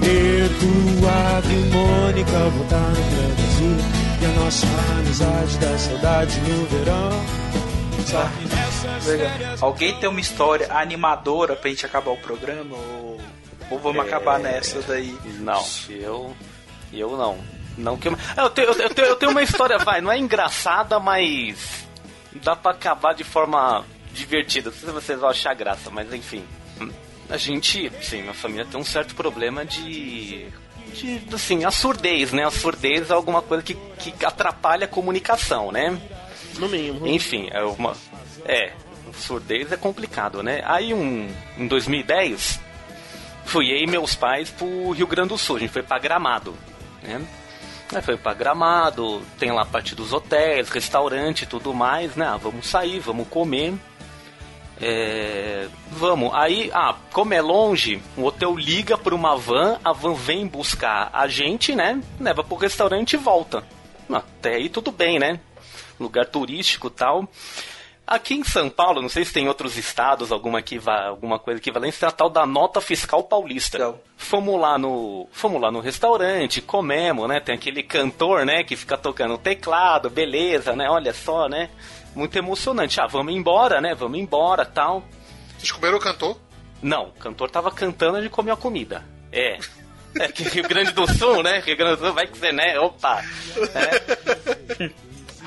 [0.02, 3.76] Eduardo e Mônica voltaram pra Brasil.
[4.20, 4.66] E a nossa
[4.98, 7.40] amizade da saudade no verão.
[9.60, 12.76] Alguém tem uma história animadora pra gente acabar o programa?
[12.76, 13.20] Ou,
[13.70, 14.08] ou vamos é...
[14.08, 15.16] acabar nessa daí?
[15.38, 16.34] Não, eu.
[16.92, 17.38] Eu não.
[17.76, 18.18] Não que eu.
[18.36, 21.86] Eu tenho, eu, tenho, eu tenho uma história, vai, não é engraçada, mas.
[22.42, 24.70] Dá pra acabar de forma divertida.
[24.70, 26.44] Não sei se vocês vão achar graça, mas enfim.
[27.28, 30.48] A gente, sim, a família tem um certo problema de
[30.90, 32.44] de, assim, a surdez, né?
[32.44, 35.98] A surdez é alguma coisa que, que atrapalha a comunicação, né?
[36.58, 37.06] No mínimo.
[37.06, 37.96] Enfim, é uma.
[38.44, 38.72] É,
[39.14, 40.62] surdez é complicado, né?
[40.64, 42.60] Aí um, em 2010,
[43.44, 46.54] fui eu e meus pais pro Rio Grande do Sul, a gente foi pra Gramado,
[47.02, 47.20] né?
[47.92, 52.26] Aí foi pra Gramado, tem lá a parte dos hotéis, restaurante e tudo mais, né?
[52.26, 53.74] Ah, vamos sair, vamos comer.
[54.80, 60.14] É, vamos, aí, ah, como é longe, o hotel liga para uma van, a van
[60.14, 62.00] vem buscar a gente, né?
[62.18, 63.62] Leva pro restaurante e volta.
[64.10, 65.38] Até aí tudo bem, né?
[65.98, 67.28] Lugar turístico tal.
[68.10, 70.60] Aqui em São Paulo, não sei se tem outros estados, alguma,
[71.06, 73.78] alguma coisa equivalente, tem a tal da nota fiscal paulista.
[73.78, 74.00] Não.
[74.16, 77.38] Fomos lá no, fomos lá no restaurante, comemos, né?
[77.38, 80.90] Tem aquele cantor, né, que fica tocando teclado, beleza, né?
[80.90, 81.70] Olha só, né?
[82.12, 83.00] Muito emocionante.
[83.00, 83.94] Ah, vamos embora, né?
[83.94, 85.04] Vamos embora, tal.
[85.56, 86.36] Vocês comeram o cantor?
[86.82, 89.04] Não, o cantor tava cantando e comeu a comida.
[89.30, 89.56] É.
[90.18, 91.60] É que Rio Grande do Sul, né?
[91.60, 92.76] Rio Grande do Sul vai que você, né?
[92.80, 93.22] Opa!
[93.72, 94.90] É.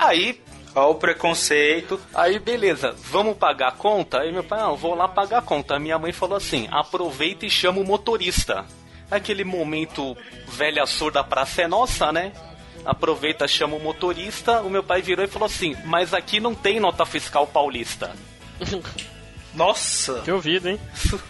[0.00, 0.42] Aí
[0.74, 2.00] Olha o preconceito.
[2.12, 4.20] Aí, beleza, vamos pagar a conta?
[4.20, 5.78] Aí meu pai, não, vou lá pagar a conta.
[5.78, 8.64] Minha mãe falou assim: aproveita e chama o motorista.
[9.10, 10.16] Aquele momento
[10.48, 12.32] velha surda praça é nossa, né?
[12.84, 14.60] Aproveita, chama o motorista.
[14.62, 18.12] O meu pai virou e falou assim: Mas aqui não tem nota fiscal paulista.
[19.54, 20.20] Nossa!
[20.22, 20.80] Que ouvido, hein?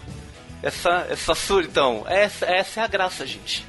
[0.63, 3.63] Essa, essa surda, então, essa, essa é a graça, gente.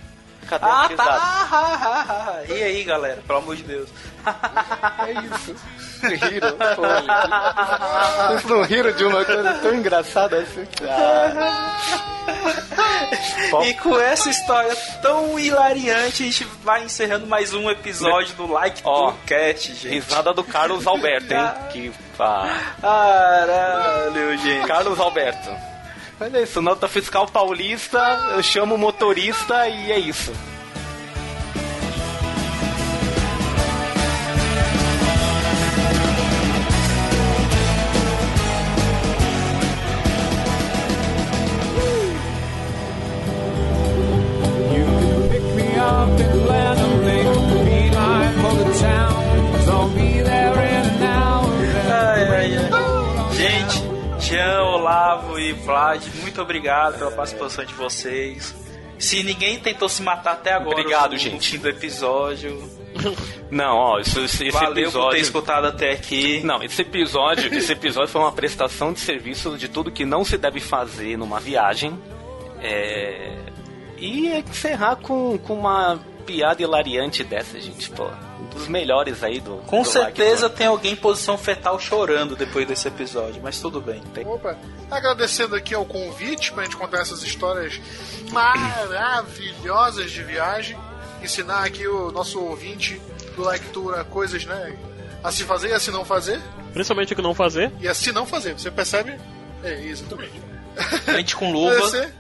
[0.49, 2.43] Cadê ah, tá.
[2.49, 3.23] e aí, galera?
[3.27, 3.89] Pelo amor de Deus.
[5.07, 5.57] é isso.
[6.03, 6.57] Riram,
[8.29, 10.65] Vocês não riram de uma coisa tão engraçada assim?
[13.65, 18.83] e com essa história tão hilariante, a gente vai encerrando mais um episódio do Like
[18.85, 19.89] Ó, Cat, gente.
[19.89, 21.51] Risada do Carlos Alberto, hein?
[21.71, 22.75] Que, ah.
[22.81, 24.67] Caralho, gente.
[24.67, 25.76] Carlos Alberto.
[26.19, 27.99] Olha isso, nota fiscal paulista,
[28.35, 30.33] eu chamo o motorista e é isso.
[56.37, 58.55] Muito obrigado pela participação de vocês.
[58.99, 61.57] Se ninguém tentou se matar até agora, obrigado, no, gente.
[61.59, 62.63] do episódio.
[63.51, 65.01] Não, ó, isso, esse Valeu episódio.
[65.01, 66.41] por ter escutado até aqui.
[66.43, 70.37] Não, esse episódio, esse episódio foi uma prestação de serviço de tudo que não se
[70.37, 71.99] deve fazer numa viagem.
[72.61, 73.37] É...
[73.99, 78.11] E encerrar com, com uma piada hilariante dessa, gente, pô
[78.57, 79.57] dos melhores aí do.
[79.59, 84.01] Com do certeza tem alguém em posição fetal chorando depois desse episódio, mas tudo bem.
[84.15, 84.27] Tem...
[84.27, 84.57] Opa,
[84.91, 87.81] agradecendo aqui ao convite pra gente contar essas histórias
[88.33, 90.77] maravilhosas de viagem,
[91.23, 93.01] ensinar aqui o nosso ouvinte
[93.37, 94.77] do Tour coisas, né?
[95.23, 96.41] A se fazer e a se não fazer.
[96.73, 97.73] Principalmente o que não fazer.
[97.81, 99.17] E a se não fazer, você percebe?
[99.63, 100.41] É, exatamente.
[101.07, 102.11] Gente com luva.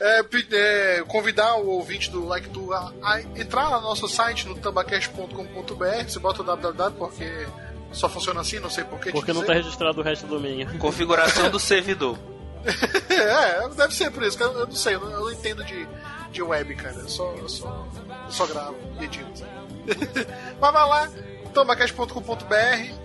[0.00, 4.54] É, é, convidar o ouvinte do Like to a, a entrar no nosso site no
[4.56, 6.08] tambacast.com.br.
[6.08, 7.46] Você bota o www porque
[7.92, 9.12] só funciona assim, não sei porquê.
[9.12, 10.66] Porque não está registrado o resto do domínio.
[10.78, 12.18] Configuração do servidor.
[13.10, 15.86] é, deve ser por isso, eu, eu não sei, eu não, eu não, entendo de,
[16.32, 16.96] de web, cara.
[16.96, 17.86] Eu só, eu só,
[18.24, 19.44] eu só gravo e edito.
[20.58, 21.10] Mas vai lá,
[21.52, 23.04] tambacast.com.br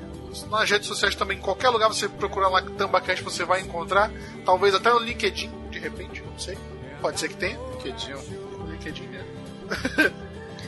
[0.49, 4.11] nas redes sociais também, em qualquer lugar você procurar lá Tambacast você vai encontrar.
[4.45, 6.57] Talvez até no LinkedIn, de repente, não sei.
[7.01, 7.57] Pode ser que tenha.
[7.83, 8.13] LinkedIn.
[8.67, 9.27] LinkedIn mesmo.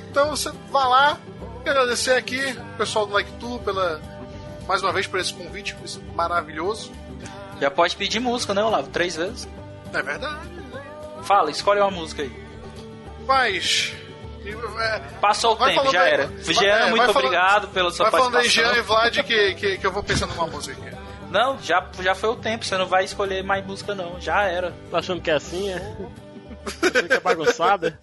[0.09, 1.17] então você vá lá.
[1.61, 2.39] Agradecer aqui
[2.73, 4.01] o pessoal do Like Tu pela.
[4.67, 5.75] Mais uma vez por esse convite
[6.15, 6.91] maravilhoso.
[7.59, 8.89] Já pode pedir música, né, Olavo?
[8.89, 9.47] Três vezes.
[9.93, 10.49] É verdade.
[11.23, 12.31] Fala, escolhe uma música aí.
[13.27, 13.93] Mas.
[14.43, 16.31] É, Passou o tempo, já era.
[16.39, 18.31] Jean, é, muito obrigado pela sua vai participação.
[18.31, 20.90] Vai falando aí, Jean e Vlad, que, que, que eu vou pensando numa música aqui.
[21.31, 24.19] Não, já, já foi o tempo, você não vai escolher mais música, não.
[24.19, 24.73] Já era.
[24.91, 25.79] Tá achando que é assim, é?
[26.67, 27.97] Fica bagunçada?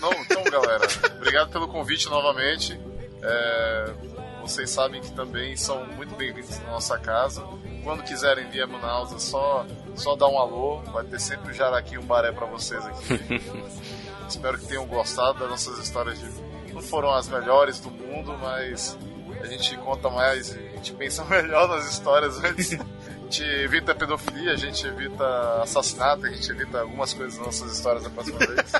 [0.00, 0.84] Não, então, galera,
[1.16, 2.78] obrigado pelo convite novamente.
[3.22, 3.94] É,
[4.42, 7.46] vocês sabem que também são muito bem-vindos na nossa casa.
[7.84, 10.80] Quando quiserem vir a Manaus, é só, só dar um alô.
[10.92, 13.40] Vai ter sempre o um Jaraqui e um Baré para vocês aqui.
[14.28, 16.18] Espero que tenham gostado das nossas histórias.
[16.18, 16.72] De...
[16.72, 18.98] Não foram as melhores do mundo, mas
[19.40, 22.72] a gente conta mais, gente pensa melhor nas histórias antes.
[22.72, 27.72] A gente evita pedofilia, a gente evita assassinato, a gente evita algumas coisas nas nossas
[27.72, 28.72] histórias da próxima vez.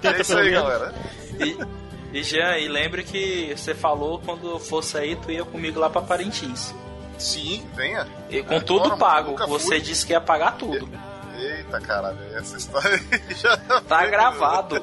[0.02, 0.94] é isso aí, galera.
[1.38, 5.90] E, e Jean, e lembre que você falou quando fosse aí, tu ia comigo lá
[5.90, 6.74] pra Parintins.
[7.18, 8.08] Sim, venha.
[8.30, 9.36] E com tudo pago.
[9.46, 10.88] Você disse que ia pagar tudo.
[11.38, 13.00] Eita caralho, essa história
[13.36, 14.82] já tá gravado.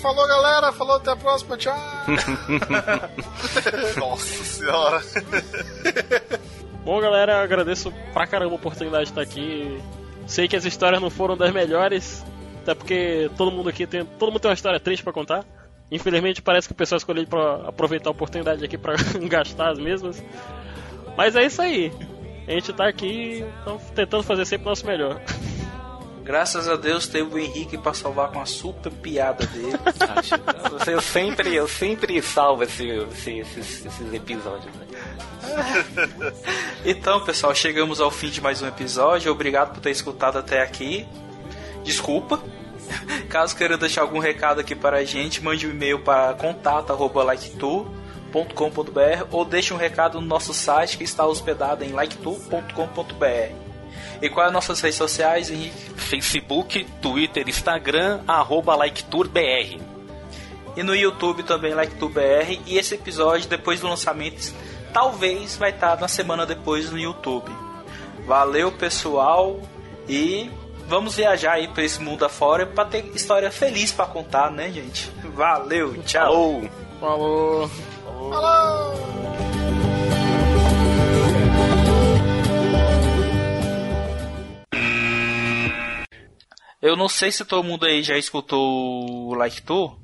[0.00, 0.72] Falou, galera.
[0.72, 1.56] Falou, até a próxima.
[1.56, 1.76] Tchau.
[3.96, 5.02] Nossa senhora.
[6.84, 9.82] Bom, galera, agradeço pra caramba a oportunidade de estar aqui.
[10.26, 12.24] Sei que as histórias não foram das melhores,
[12.62, 15.44] até porque todo mundo aqui tem, todo mundo tem uma história triste para contar.
[15.90, 18.94] Infelizmente parece que o pessoal escolheu para aproveitar a oportunidade aqui para
[19.28, 20.22] gastar as mesmas.
[21.16, 21.92] Mas é isso aí.
[22.46, 25.20] A gente tá aqui então, tentando fazer sempre o nosso melhor.
[26.26, 29.78] Graças a Deus teve o Henrique para salvar com a super piada dele.
[30.90, 34.74] eu sempre, eu sempre salvo esse, esse, esses, esses episódios.
[34.74, 34.84] Né?
[36.84, 39.30] então, pessoal, chegamos ao fim de mais um episódio.
[39.30, 41.06] Obrigado por ter escutado até aqui.
[41.84, 42.42] Desculpa.
[43.30, 49.44] Caso queira deixar algum recado aqui para a gente, mande um e-mail para contato@liketour.com.br ou
[49.44, 53.65] deixe um recado no nosso site que está hospedado em liketour.com.br.
[54.20, 55.90] E quais as nossas redes sociais, Henrique?
[55.96, 59.80] Facebook, Twitter, Instagram, arroba LikeTourBR.
[60.76, 62.60] E no YouTube também, LikeTourBR.
[62.66, 64.52] E esse episódio, depois do lançamento,
[64.92, 67.50] talvez vai estar na semana depois no YouTube.
[68.26, 69.60] Valeu, pessoal.
[70.08, 70.50] E
[70.86, 75.10] vamos viajar aí pra esse mundo afora pra ter história feliz para contar, né, gente?
[75.34, 76.62] Valeu, tchau.
[77.00, 77.70] Falou.
[78.08, 78.30] Falou.
[78.30, 79.65] Falou.
[86.86, 90.00] Eu não sei se todo mundo aí já escutou o Like Tu,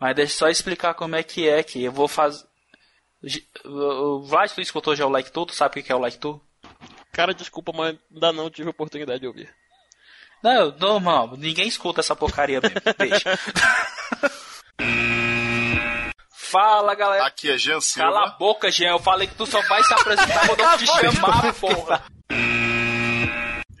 [0.00, 2.42] mas deixa eu só explicar como é que é que eu vou fazer.
[3.66, 5.44] O Vlad, tu escutou já o Like Tu?
[5.44, 6.40] Tu sabe o que é o Like Tu?
[7.12, 9.54] Cara, desculpa, mas ainda não tive oportunidade de ouvir.
[10.42, 12.80] Não, normal, ninguém escuta essa porcaria mesmo.
[12.96, 13.38] Deixa.
[16.30, 17.26] Fala, galera.
[17.26, 18.08] Aqui é Jean Silva.
[18.08, 18.92] Cala a boca, Jean.
[18.92, 22.04] Eu falei que tu só vai se apresentar quando eu te chamar, porra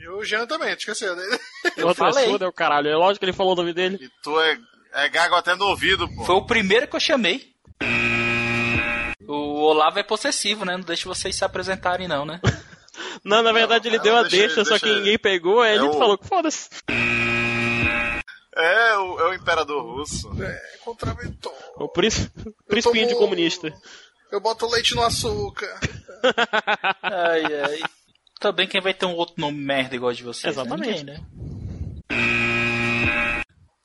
[0.08, 1.14] o Jean também, esqueceu.
[1.14, 1.22] Né?
[1.76, 2.28] Eu Outra falei.
[2.28, 2.88] Sua, caralho.
[2.88, 3.98] É lógico que ele falou o nome dele.
[4.00, 4.58] E tu é,
[4.94, 6.24] é gago até no ouvido, pô.
[6.24, 7.54] Foi o primeiro que eu chamei.
[9.26, 10.76] O Olavo é possessivo, né?
[10.76, 12.40] Não deixa vocês se apresentarem, não, né?
[13.24, 15.88] não, na verdade ele deu a deixa, deixa, só que ninguém pegou, aí é ele
[15.88, 15.94] o...
[15.94, 16.68] falou que foda-se.
[18.56, 20.30] É, o, é o imperador russo.
[20.40, 21.52] É, contraventor.
[21.76, 23.18] O príncipe, príncipe tomo...
[23.18, 23.72] comunista.
[24.30, 25.80] Eu boto leite no açúcar.
[27.02, 27.80] ai, ai.
[28.40, 30.48] Também quem vai ter um outro nome merda igual de você?
[30.48, 31.04] Exatamente.
[31.04, 31.24] Ninguém, né?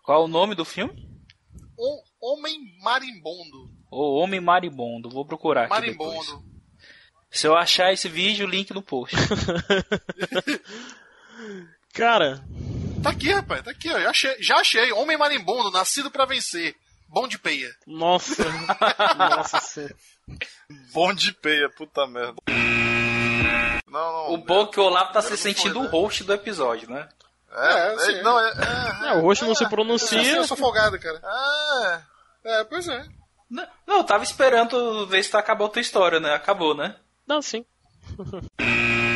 [0.03, 1.07] Qual é o nome do filme?
[1.77, 3.69] O Homem Marimbondo.
[3.91, 5.09] O Homem Marimbondo.
[5.09, 6.19] Vou procurar aqui Marimbondo.
[6.19, 6.49] Depois.
[7.31, 9.15] Se eu achar esse vídeo, link no post.
[11.93, 12.43] Cara.
[13.03, 13.63] Tá aqui, rapaz.
[13.63, 13.99] Tá aqui, ó.
[13.99, 14.35] Já achei.
[14.41, 14.91] Já achei.
[14.91, 16.75] Homem Marimbondo, nascido para vencer.
[17.07, 17.73] Bom de peia.
[17.87, 18.43] Nossa.
[19.17, 19.95] Nossa.
[20.91, 22.35] Bom de peia, puta merda.
[23.87, 26.89] Não, não, o bom é que o Olavo tá se sentindo o host do episódio,
[26.89, 27.07] né?
[27.51, 30.21] É, é, é não, é, é, é, o host não se pronuncia.
[30.21, 31.21] Eu sou folgado, cara.
[32.43, 32.59] É.
[32.59, 33.05] É, pois é.
[33.49, 36.33] Não, não, eu tava esperando ver se acabou a tua história, né?
[36.33, 36.95] Acabou, né?
[37.27, 37.65] Não, sim.